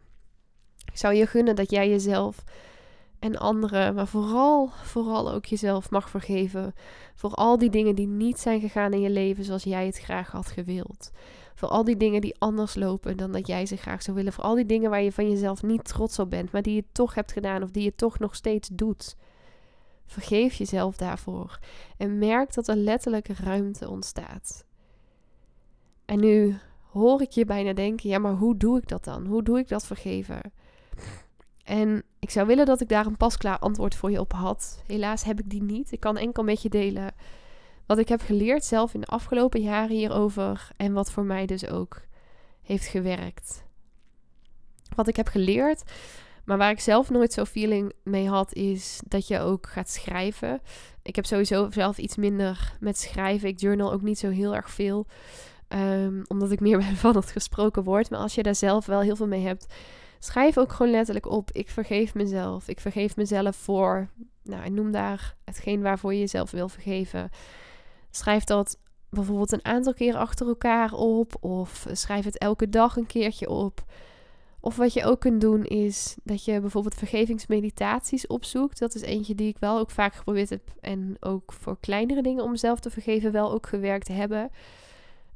Ik 0.86 0.98
zou 0.98 1.14
je 1.14 1.28
gunnen 1.28 1.56
dat 1.56 1.72
jij 1.72 1.90
jezelf 1.90 2.44
en 3.20 3.38
anderen, 3.38 3.96
maar 3.96 4.08
vooral, 4.08 4.70
vooral 4.84 5.32
ook 5.32 5.46
jezelf 5.46 5.90
mag 5.90 6.10
vergeven 6.10 6.74
voor 7.16 7.32
al 7.32 7.58
die 7.58 7.70
dingen 7.70 7.96
die 7.96 8.08
niet 8.08 8.40
zijn 8.40 8.60
gegaan 8.60 8.94
in 8.94 9.02
je 9.02 9.10
leven 9.10 9.44
zoals 9.44 9.64
jij 9.64 9.86
het 9.86 10.00
graag 10.00 10.32
had 10.32 10.48
gewild. 10.48 11.12
Voor 11.56 11.70
al 11.70 11.84
die 11.84 11.98
dingen 11.98 12.22
die 12.22 12.36
anders 12.40 12.76
lopen 12.76 13.18
dan 13.18 13.32
dat 13.32 13.48
jij 13.48 13.66
ze 13.66 13.76
graag 13.76 14.02
zou 14.02 14.18
willen. 14.18 14.34
Voor 14.34 14.44
al 14.44 14.56
die 14.56 14.66
dingen 14.66 14.90
waar 14.90 15.02
je 15.02 15.12
van 15.12 15.30
jezelf 15.30 15.64
niet 15.64 15.84
trots 15.84 16.20
op 16.20 16.30
bent, 16.30 16.52
maar 16.52 16.62
die 16.62 16.76
je 16.76 16.84
toch 16.92 17.14
hebt 17.16 17.32
gedaan 17.32 17.64
of 17.64 17.72
die 17.72 17.84
je 17.84 17.96
toch 17.96 18.20
nog 18.20 18.36
steeds 18.36 18.70
doet. 18.74 19.16
Vergeef 20.06 20.54
jezelf 20.54 20.98
daarvoor 20.98 21.60
en 21.98 22.18
merk 22.18 22.54
dat 22.54 22.68
er 22.68 22.76
letterlijk 22.76 23.28
ruimte 23.28 23.90
ontstaat. 23.90 24.66
En 26.06 26.20
nu 26.20 26.58
hoor 26.92 27.22
ik 27.22 27.32
je 27.32 27.46
bijna 27.46 27.74
denken: 27.74 28.10
ja, 28.10 28.18
maar 28.18 28.34
hoe 28.34 28.58
doe 28.58 28.78
ik 28.78 28.88
dat 28.88 29.04
dan? 29.04 29.26
Hoe 29.26 29.44
doe 29.44 29.60
ik 29.60 29.68
dat 29.68 29.86
vergeven? 29.86 30.42
En 31.64 32.04
ik 32.20 32.30
zou 32.30 32.48
willen 32.48 32.66
dat 32.66 32.82
ik 32.82 32.90
daar 32.90 33.06
een 33.06 33.18
pasklaar 33.18 33.60
antwoord 33.60 33.96
voor 33.96 34.12
je 34.12 34.20
op 34.20 34.34
had. 34.34 34.84
Helaas 34.88 35.24
heb 35.24 35.40
ik 35.40 35.50
die 35.50 35.64
niet. 35.64 35.92
Ik 35.92 36.00
kan 36.00 36.18
enkel 36.18 36.44
met 36.44 36.62
je 36.62 36.70
delen 36.70 37.14
wat 37.86 37.98
ik 37.98 38.08
heb 38.08 38.22
geleerd 38.22 38.66
zelf 38.66 38.94
in 38.94 39.00
de 39.00 39.06
afgelopen 39.06 39.62
jaren 39.62 39.96
hierover 39.96 40.70
en 40.78 40.94
wat 40.94 41.12
voor 41.12 41.24
mij 41.24 41.46
dus 41.46 41.68
ook 41.68 42.02
heeft 42.62 42.86
gewerkt. 42.86 43.64
Wat 44.96 45.08
ik 45.08 45.16
heb 45.16 45.28
geleerd, 45.28 45.84
maar 46.46 46.58
waar 46.58 46.72
ik 46.72 46.80
zelf 46.80 47.10
nooit 47.10 47.34
zo 47.34 47.46
feeling 47.46 47.94
mee 48.04 48.30
had, 48.30 48.54
is 48.54 49.00
dat 49.08 49.28
je 49.28 49.40
ook 49.40 49.68
gaat 49.68 49.90
schrijven. 49.90 50.62
Ik 51.02 51.16
heb 51.16 51.26
sowieso 51.26 51.72
zelf 51.72 51.98
iets 51.98 52.16
minder 52.16 52.76
met 52.80 52.98
schrijven. 52.98 53.50
Ik 53.50 53.60
journal 53.60 53.92
ook 53.92 54.02
niet 54.02 54.20
zo 54.20 54.30
heel 54.30 54.56
erg 54.56 54.70
veel. 54.70 55.08
Um, 55.68 56.24
omdat 56.28 56.52
ik 56.52 56.60
meer 56.60 56.78
ben 56.88 56.96
van 56.96 57.16
het 57.16 57.32
gesproken 57.32 57.84
woord. 57.84 58.10
Maar 58.10 58.20
als 58.20 58.36
je 58.36 58.44
daar 58.44 58.56
zelf 58.56 58.86
wel 58.86 59.00
heel 59.00 59.16
veel 59.16 59.28
mee 59.28 59.46
hebt, 59.46 59.74
schrijf 60.20 60.58
ook 60.58 60.72
gewoon 60.72 60.92
letterlijk 60.92 61.26
op. 61.26 61.52
Ik 61.52 61.70
vergeef 61.70 62.14
mezelf. 62.14 62.68
Ik 62.68 62.80
vergeef 62.80 63.16
mezelf 63.16 63.56
voor. 63.56 64.10
Nou, 64.44 64.70
noem 64.70 64.92
daar 64.92 65.36
hetgeen 65.44 65.82
waarvoor 65.82 66.14
je 66.14 66.20
jezelf 66.20 66.52
wil 66.52 66.70
vergeven. 66.70 67.30
Schrijf 68.16 68.44
dat 68.44 68.78
bijvoorbeeld 69.10 69.52
een 69.52 69.66
aantal 69.66 69.94
keer 69.94 70.16
achter 70.16 70.48
elkaar 70.48 70.94
op. 70.94 71.44
Of 71.44 71.88
schrijf 71.92 72.26
het 72.26 72.38
elke 72.38 72.70
dag 72.70 72.96
een 72.96 73.06
keertje 73.06 73.50
op. 73.50 73.84
Of 74.60 74.76
wat 74.76 74.94
je 74.94 75.06
ook 75.06 75.20
kunt 75.20 75.42
doen 75.42 75.64
is 75.64 76.16
dat 76.24 76.46
je 76.46 76.60
bijvoorbeeld 76.60 76.96
vergevingsmeditaties 76.96 78.28
opzoekt. 78.28 78.80
Dat 78.80 78.96
is 78.96 79.02
eentje 79.02 79.36
die 79.36 79.48
ik 79.48 79.58
wel 79.60 79.80
ook 79.80 79.92
vaak 79.92 80.14
geprobeerd 80.14 80.50
heb. 80.50 80.62
En 80.80 81.18
ook 81.20 81.54
voor 81.54 81.78
kleinere 81.80 82.22
dingen 82.22 82.44
om 82.44 82.52
mezelf 82.52 82.80
te 82.80 82.90
vergeven 82.90 83.32
wel 83.32 83.52
ook 83.52 83.68
gewerkt 83.68 84.08
hebben. 84.08 84.50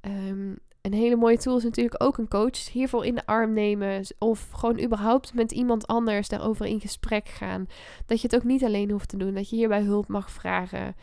Um, 0.01 0.57
een 0.81 0.93
hele 0.93 1.15
mooie 1.15 1.37
tool 1.37 1.57
is 1.57 1.63
natuurlijk 1.63 2.03
ook 2.03 2.17
een 2.17 2.27
coach 2.27 2.69
hiervoor 2.71 3.05
in 3.05 3.15
de 3.15 3.25
arm 3.25 3.53
nemen. 3.53 4.05
Of 4.19 4.49
gewoon 4.51 4.81
überhaupt 4.81 5.33
met 5.33 5.51
iemand 5.51 5.87
anders 5.87 6.27
daarover 6.27 6.65
in 6.65 6.79
gesprek 6.79 7.27
gaan. 7.27 7.67
Dat 8.05 8.21
je 8.21 8.27
het 8.27 8.35
ook 8.35 8.43
niet 8.43 8.63
alleen 8.63 8.91
hoeft 8.91 9.09
te 9.09 9.17
doen. 9.17 9.33
Dat 9.33 9.49
je 9.49 9.55
hierbij 9.55 9.81
hulp 9.81 10.07
mag 10.07 10.31
vragen. 10.31 10.95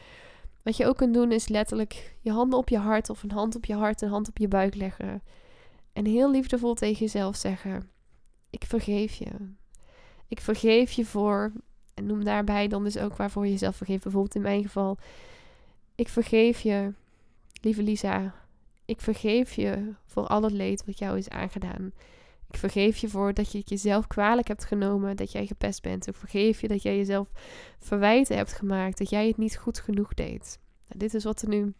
Wat 0.67 0.77
je 0.77 0.87
ook 0.87 0.97
kunt 0.97 1.15
doen 1.15 1.33
is 1.33 1.49
letterlijk 1.49 2.17
je 2.21 2.31
handen 2.31 2.59
op 2.59 2.69
je 2.69 2.79
hart 2.79 3.11
of 3.11 3.23
een 3.23 3.31
hand 3.31 3.57
op 3.57 3.65
je 3.65 3.75
hart 3.75 4.01
en 4.01 4.07
een 4.07 4.13
hand 4.13 4.29
op 4.29 4.39
je 4.39 4.49
buik 4.49 4.75
leggen. 4.75 5.23
En 5.93 6.07
heel 6.07 6.31
liefdevol 6.31 6.75
tegen 6.75 6.99
jezelf 6.99 7.37
zeggen: 7.37 7.91
Ik 8.51 8.65
vergeef 8.65 9.15
je. 9.15 9.31
Ik 10.29 10.41
vergeef 10.41 10.93
je 10.93 11.05
voor. 11.05 11.53
En 11.95 12.07
noem 12.07 12.25
daarbij 12.25 12.69
dan 12.69 12.85
dus 12.85 12.99
ook 12.99 13.17
waarvoor 13.17 13.45
je 13.45 13.51
jezelf 13.51 13.77
vergeeft. 13.77 14.03
Bijvoorbeeld 14.03 14.35
in 14.35 14.43
mijn 14.43 14.63
geval: 14.63 14.99
Ik 15.95 16.09
vergeef 16.09 16.61
je, 16.61 16.93
lieve 17.61 17.83
Lisa. 17.83 18.35
Ik 18.85 19.01
vergeef 19.01 19.53
je 19.53 19.93
voor 20.05 20.27
al 20.27 20.43
het 20.43 20.53
leed 20.53 20.85
wat 20.85 20.99
jou 20.99 21.19
is 21.19 21.29
aangedaan. 21.29 21.93
Ik 22.51 22.57
vergeef 22.57 22.97
je 22.97 23.09
voor 23.09 23.35
dat 23.35 23.53
je 23.53 23.59
het 23.59 23.69
jezelf 23.69 24.07
kwalijk 24.07 24.49
hebt 24.49 24.65
genomen 24.65 25.17
dat 25.17 25.33
jij 25.33 25.47
gepest 25.47 25.83
bent. 25.83 26.07
Ik 26.07 26.17
vergeef 26.17 26.61
je 26.61 26.69
dat 26.69 26.83
jij 26.83 26.97
jezelf 26.97 27.31
verwijten 27.79 28.37
hebt 28.37 28.53
gemaakt 28.53 28.99
dat 28.99 29.11
jij 29.11 29.27
het 29.27 29.37
niet 29.37 29.57
goed 29.57 29.79
genoeg 29.81 30.15
deed. 30.15 30.59
Nou, 30.89 30.99
dit 30.99 31.15
is 31.15 31.25
wat 31.25 31.43
er 31.43 31.49
nu 31.49 31.75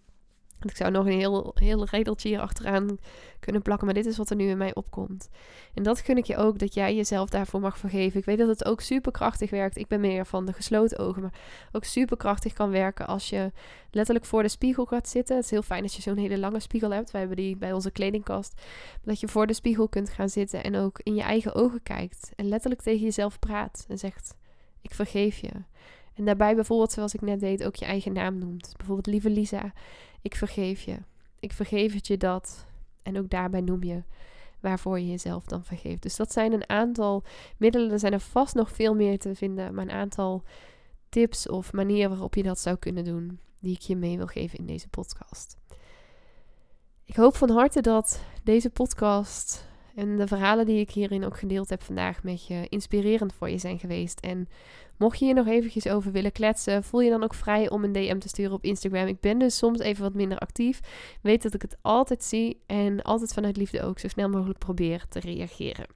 ik 0.71 0.77
zou 0.77 0.91
nog 0.91 1.07
een 1.07 1.19
heel, 1.19 1.53
heel 1.55 1.85
redeltje 1.85 2.29
hier 2.29 2.41
achteraan 2.41 2.99
kunnen 3.41 3.63
plakken, 3.63 3.87
maar 3.87 3.95
dit 3.95 4.07
is 4.07 4.17
wat 4.17 4.31
er 4.31 4.37
nu 4.37 4.49
in 4.49 4.59
mij 4.59 4.75
opkomt. 4.75 5.29
En 5.75 5.83
dat 5.83 6.01
gun 6.01 6.17
ik 6.17 6.25
je 6.25 6.37
ook, 6.37 6.59
dat 6.59 6.75
jij 6.75 6.95
jezelf 6.95 7.29
daarvoor 7.29 7.61
mag 7.61 7.79
vergeven. 7.79 8.19
Ik 8.19 8.25
weet 8.25 8.39
dat 8.39 8.49
het 8.49 8.65
ook 8.65 8.81
superkrachtig 8.81 9.51
werkt. 9.51 9.79
Ik 9.79 9.87
ben 9.87 10.01
meer 10.01 10.27
van 10.27 10.47
de 10.47 10.53
gesloten 10.53 10.99
ogen, 10.99 11.23
maar 11.23 11.35
ook 11.73 11.85
superkrachtig 11.85 12.53
kan 12.53 12.71
werken 12.71 13.07
als 13.07 13.29
je 13.29 13.53
letterlijk 13.91 14.27
voor 14.27 14.43
de 14.43 14.49
spiegel 14.49 14.85
gaat 14.85 15.09
zitten. 15.09 15.37
Het 15.37 15.45
is 15.45 15.51
heel 15.51 15.63
fijn 15.63 15.83
als 15.83 15.97
je 15.97 16.03
zo'n 16.03 16.17
hele 16.17 16.39
lange 16.39 16.61
spiegel 16.61 16.91
hebt. 16.91 17.11
Wij 17.11 17.21
hebben 17.21 17.39
die 17.39 17.57
bij 17.57 17.73
onze 17.73 17.91
kledingkast. 17.91 18.61
Dat 19.03 19.21
je 19.21 19.29
voor 19.29 19.47
de 19.47 19.53
spiegel 19.53 19.89
kunt 19.89 20.11
gaan 20.11 20.29
zitten 20.29 20.63
en 20.63 20.77
ook 20.77 21.01
in 21.03 21.15
je 21.15 21.23
eigen 21.23 21.55
ogen 21.55 21.83
kijkt. 21.83 22.33
En 22.37 22.49
letterlijk 22.49 22.83
tegen 22.83 23.05
jezelf 23.05 23.39
praat 23.39 23.85
en 23.89 23.99
zegt, 23.99 24.35
ik 24.83 24.95
vergeef 24.95 25.39
je. 25.39 25.51
En 26.15 26.25
daarbij 26.25 26.55
bijvoorbeeld, 26.55 26.93
zoals 26.93 27.15
ik 27.15 27.21
net 27.21 27.41
deed, 27.41 27.65
ook 27.65 27.77
je 27.77 27.85
eigen 27.85 28.13
naam 28.13 28.39
noemt. 28.39 28.75
Bijvoorbeeld, 28.77 29.07
lieve 29.07 29.31
Lisa, 29.31 29.73
ik 30.23 30.37
vergeef 30.37 30.81
je. 30.81 30.97
Ik 31.41 31.53
vergeef 31.53 31.95
het 31.95 32.07
je 32.07 32.17
dat. 32.17 32.67
En 33.03 33.19
ook 33.19 33.31
daarbij 33.31 33.61
noem 33.61 33.83
je 33.83 34.03
waarvoor 34.61 34.99
je 34.99 35.09
jezelf 35.09 35.45
dan 35.45 35.65
vergeeft. 35.65 36.03
Dus 36.03 36.17
dat 36.17 36.33
zijn 36.33 36.53
een 36.53 36.69
aantal 36.69 37.23
middelen. 37.57 37.91
Er 37.91 37.99
zijn 37.99 38.13
er 38.13 38.21
vast 38.21 38.55
nog 38.55 38.71
veel 38.71 38.95
meer 38.95 39.19
te 39.19 39.35
vinden, 39.35 39.75
maar 39.75 39.85
een 39.85 39.91
aantal 39.91 40.43
tips 41.09 41.49
of 41.49 41.73
manieren 41.73 42.11
waarop 42.11 42.35
je 42.35 42.43
dat 42.43 42.59
zou 42.59 42.77
kunnen 42.77 43.05
doen, 43.05 43.41
die 43.61 43.75
ik 43.75 43.81
je 43.81 43.97
mee 43.97 44.17
wil 44.17 44.27
geven 44.27 44.59
in 44.59 44.67
deze 44.67 44.89
podcast. 44.89 45.57
Ik 47.05 47.17
hoop 47.17 47.37
van 47.37 47.51
harte 47.51 47.81
dat 47.81 48.23
deze 48.43 48.71
podcast 48.71 49.67
en 49.97 50.17
de 50.17 50.27
verhalen 50.27 50.67
die 50.67 50.81
ik 50.81 50.91
hierin 50.91 51.25
ook 51.25 51.39
gedeeld 51.39 51.71
heb 51.71 51.83
vandaag 51.83 52.23
met 52.23 52.47
je 52.47 52.67
inspirerend 52.69 53.33
voor 53.33 53.51
je 53.51 53.59
zijn 53.59 53.79
geweest. 53.79 54.21
En 54.21 54.49
mocht 54.99 55.19
je 55.19 55.25
hier 55.25 55.35
nog 55.35 55.47
eventjes 55.47 55.89
over 55.89 56.13
willen 56.13 56.33
kletsen, 56.33 56.85
voel 56.85 57.01
je 57.01 57.11
dan 57.11 57.23
ook 57.23 57.35
vrij 57.35 57.71
om 57.71 57.85
een 57.85 57.93
DM 57.93 58.19
te 58.19 58.29
sturen 58.29 58.53
op 58.53 58.65
Instagram. 58.65 59.07
Ik 59.07 59.21
ben 59.21 59.39
dus 59.39 59.57
soms 59.57 59.79
even 59.79 60.03
wat 60.03 60.15
minder 60.15 60.39
actief. 60.39 60.81
Weet 61.23 61.43
dat 61.43 61.55
ik 61.55 61.63
het 61.63 61.77
altijd 61.83 62.25
zie 62.25 62.61
en 62.67 63.03
altijd 63.03 63.33
vanuit 63.33 63.57
liefde 63.57 63.83
ook 63.83 63.99
zo 63.99 64.09
snel 64.09 64.29
mogelijk 64.29 64.59
probeer 64.59 65.05
te 65.09 65.21
reageren. 65.21 65.87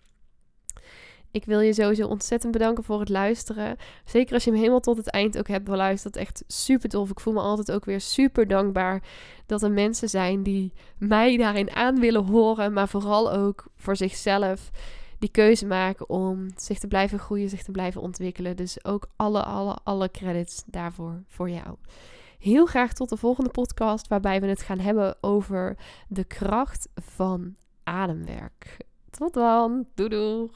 Ik 1.32 1.44
wil 1.44 1.60
je 1.60 1.72
sowieso 1.72 2.06
ontzettend 2.06 2.52
bedanken 2.52 2.84
voor 2.84 3.00
het 3.00 3.08
luisteren. 3.08 3.76
Zeker 4.04 4.34
als 4.34 4.44
je 4.44 4.50
hem 4.50 4.58
helemaal 4.58 4.80
tot 4.80 4.96
het 4.96 5.10
eind 5.10 5.38
ook 5.38 5.48
hebt 5.48 5.64
beluisterd. 5.64 6.16
Echt 6.16 6.44
super 6.46 6.88
tof. 6.88 7.10
Ik 7.10 7.20
voel 7.20 7.32
me 7.32 7.40
altijd 7.40 7.72
ook 7.72 7.84
weer 7.84 8.00
super 8.00 8.48
dankbaar 8.48 9.02
dat 9.46 9.62
er 9.62 9.70
mensen 9.70 10.08
zijn 10.08 10.42
die 10.42 10.72
mij 10.98 11.36
daarin 11.36 11.70
aan 11.70 12.00
willen 12.00 12.24
horen. 12.24 12.72
Maar 12.72 12.88
vooral 12.88 13.32
ook 13.32 13.64
voor 13.76 13.96
zichzelf 13.96 14.70
die 15.18 15.30
keuze 15.30 15.66
maken 15.66 16.08
om 16.08 16.48
zich 16.56 16.78
te 16.78 16.86
blijven 16.86 17.18
groeien, 17.18 17.48
zich 17.48 17.62
te 17.62 17.70
blijven 17.70 18.00
ontwikkelen. 18.00 18.56
Dus 18.56 18.84
ook 18.84 19.08
alle, 19.16 19.42
alle, 19.44 19.78
alle 19.82 20.10
credits 20.10 20.62
daarvoor 20.66 21.22
voor 21.26 21.50
jou. 21.50 21.76
Heel 22.38 22.66
graag 22.66 22.92
tot 22.92 23.08
de 23.08 23.16
volgende 23.16 23.50
podcast 23.50 24.08
waarbij 24.08 24.40
we 24.40 24.46
het 24.46 24.62
gaan 24.62 24.78
hebben 24.78 25.16
over 25.20 25.76
de 26.08 26.24
kracht 26.24 26.88
van 26.94 27.54
ademwerk. 27.84 28.76
Tot 29.10 29.34
dan. 29.34 29.86
Doei 29.94 30.08
doei. 30.08 30.48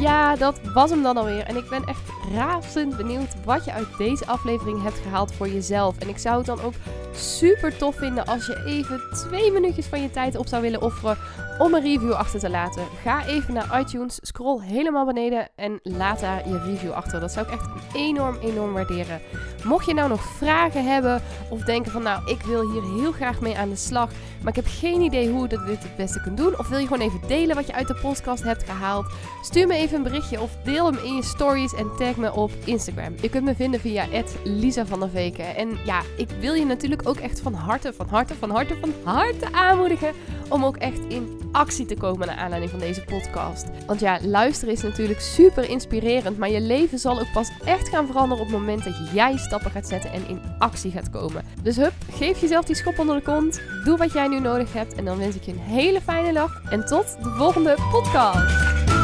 Ja, 0.00 0.36
dat 0.36 0.60
was 0.74 0.90
hem 0.90 1.02
dan 1.02 1.16
alweer. 1.16 1.44
En 1.44 1.56
ik 1.56 1.68
ben 1.68 1.84
echt 1.84 2.00
razend 2.34 2.96
benieuwd 2.96 3.44
wat 3.44 3.64
je 3.64 3.72
uit 3.72 3.86
deze 3.98 4.26
aflevering 4.26 4.82
hebt 4.82 4.98
gehaald 4.98 5.32
voor 5.32 5.48
jezelf. 5.48 5.98
En 5.98 6.08
ik 6.08 6.18
zou 6.18 6.36
het 6.36 6.46
dan 6.46 6.60
ook 6.60 6.74
super 7.12 7.76
tof 7.76 7.96
vinden 7.96 8.26
als 8.26 8.46
je 8.46 8.64
even 8.66 9.00
twee 9.12 9.52
minuutjes 9.52 9.86
van 9.86 10.02
je 10.02 10.10
tijd 10.10 10.36
op 10.36 10.46
zou 10.46 10.62
willen 10.62 10.82
offeren 10.82 11.16
om 11.58 11.74
een 11.74 11.82
review 11.82 12.12
achter 12.12 12.40
te 12.40 12.50
laten. 12.50 12.82
Ga 13.02 13.26
even 13.26 13.54
naar 13.54 13.80
iTunes, 13.80 14.18
scroll 14.22 14.62
helemaal 14.62 15.06
beneden 15.06 15.48
en 15.54 15.80
laat 15.82 16.20
daar 16.20 16.48
je 16.48 16.58
review 16.58 16.92
achter. 16.92 17.20
Dat 17.20 17.32
zou 17.32 17.46
ik 17.46 17.52
echt 17.52 17.68
enorm, 17.94 18.36
enorm 18.40 18.72
waarderen. 18.72 19.20
Mocht 19.64 19.86
je 19.86 19.94
nou 19.94 20.08
nog 20.08 20.22
vragen 20.22 20.84
hebben 20.92 21.22
of 21.48 21.62
denken 21.62 21.92
van 21.92 22.02
nou, 22.02 22.30
ik 22.30 22.42
wil 22.42 22.70
hier 22.72 22.82
heel 22.82 23.12
graag 23.12 23.40
mee 23.40 23.58
aan 23.58 23.68
de 23.68 23.76
slag, 23.76 24.10
maar 24.40 24.56
ik 24.56 24.64
heb 24.64 24.66
geen 24.68 25.00
idee 25.00 25.30
hoe 25.30 25.42
je 25.42 25.48
dit 25.48 25.82
het 25.82 25.96
beste 25.96 26.20
kunt 26.20 26.36
doen. 26.36 26.58
Of 26.58 26.68
wil 26.68 26.78
je 26.78 26.86
gewoon 26.86 27.06
even 27.06 27.20
delen 27.26 27.56
wat 27.56 27.66
je 27.66 27.72
uit 27.72 27.88
de 27.88 27.94
podcast 27.94 28.42
hebt 28.42 28.64
gehaald? 28.64 29.06
Stuur 29.42 29.66
me 29.66 29.74
even 29.74 29.96
een 29.96 30.02
berichtje 30.02 30.40
of 30.40 30.50
deel 30.64 30.86
hem 30.86 31.04
in 31.04 31.14
je 31.14 31.22
stories 31.22 31.74
en 31.74 31.90
tag 31.96 32.16
me 32.16 32.32
op 32.32 32.50
Instagram. 32.64 33.14
Je 33.20 33.28
kunt 33.28 33.44
me 33.44 33.54
vinden 33.54 33.80
via 33.80 34.06
Lisa 34.44 34.86
van 34.86 35.00
der 35.00 35.10
Veken. 35.10 35.56
En 35.56 35.78
ja, 35.84 36.02
ik 36.16 36.28
wil 36.40 36.54
je 36.54 36.64
natuurlijk 36.64 37.08
ook 37.08 37.16
echt 37.16 37.40
van 37.40 37.54
harte, 37.54 37.92
van 37.92 38.08
harte, 38.08 38.34
van 38.34 38.50
harte, 38.50 38.76
van 38.80 38.92
harte 39.04 39.52
aanmoedigen 39.52 40.12
om 40.48 40.64
ook 40.64 40.76
echt 40.76 41.00
in 41.08 41.38
actie 41.52 41.86
te 41.86 41.96
komen 41.96 42.26
naar 42.26 42.36
aanleiding 42.36 42.70
van 42.70 42.80
deze 42.80 43.04
podcast. 43.04 43.66
Want 43.86 44.00
ja, 44.00 44.18
luisteren 44.22 44.74
is 44.74 44.82
natuurlijk 44.82 45.20
super 45.20 45.70
inspirerend, 45.70 46.38
maar 46.38 46.50
je 46.50 46.60
leven 46.60 46.98
zal 46.98 47.20
ook 47.20 47.32
pas 47.32 47.50
echt 47.64 47.88
gaan 47.88 48.06
veranderen 48.06 48.44
op 48.44 48.50
het 48.50 48.58
moment 48.58 48.84
dat 48.84 48.94
jij 49.12 49.36
stappen 49.48 49.70
gaat 49.70 49.88
zetten 49.88 50.12
en 50.12 50.28
in 50.28 50.40
actie 50.58 50.90
gaat 50.90 51.10
komen. 51.10 51.44
Dus 51.62 51.76
hup, 51.76 51.92
geef 52.10 52.40
jezelf 52.40 52.64
die 52.64 52.76
schop 52.76 52.98
onder 52.98 53.16
de 53.16 53.22
kont, 53.22 53.60
doe 53.84 53.96
wat 53.96 54.12
jij 54.12 54.28
nu 54.28 54.40
nodig 54.40 54.72
hebt 54.72 54.94
en 54.94 55.04
dan 55.04 55.18
wens 55.18 55.36
ik 55.36 55.42
je 55.42 55.52
een 55.52 55.58
hele 55.58 56.00
fijne 56.00 56.32
dag 56.32 56.62
en 56.70 56.86
tot 56.86 57.16
de 57.22 57.30
volgende 57.30 57.76
podcast. 57.90 58.97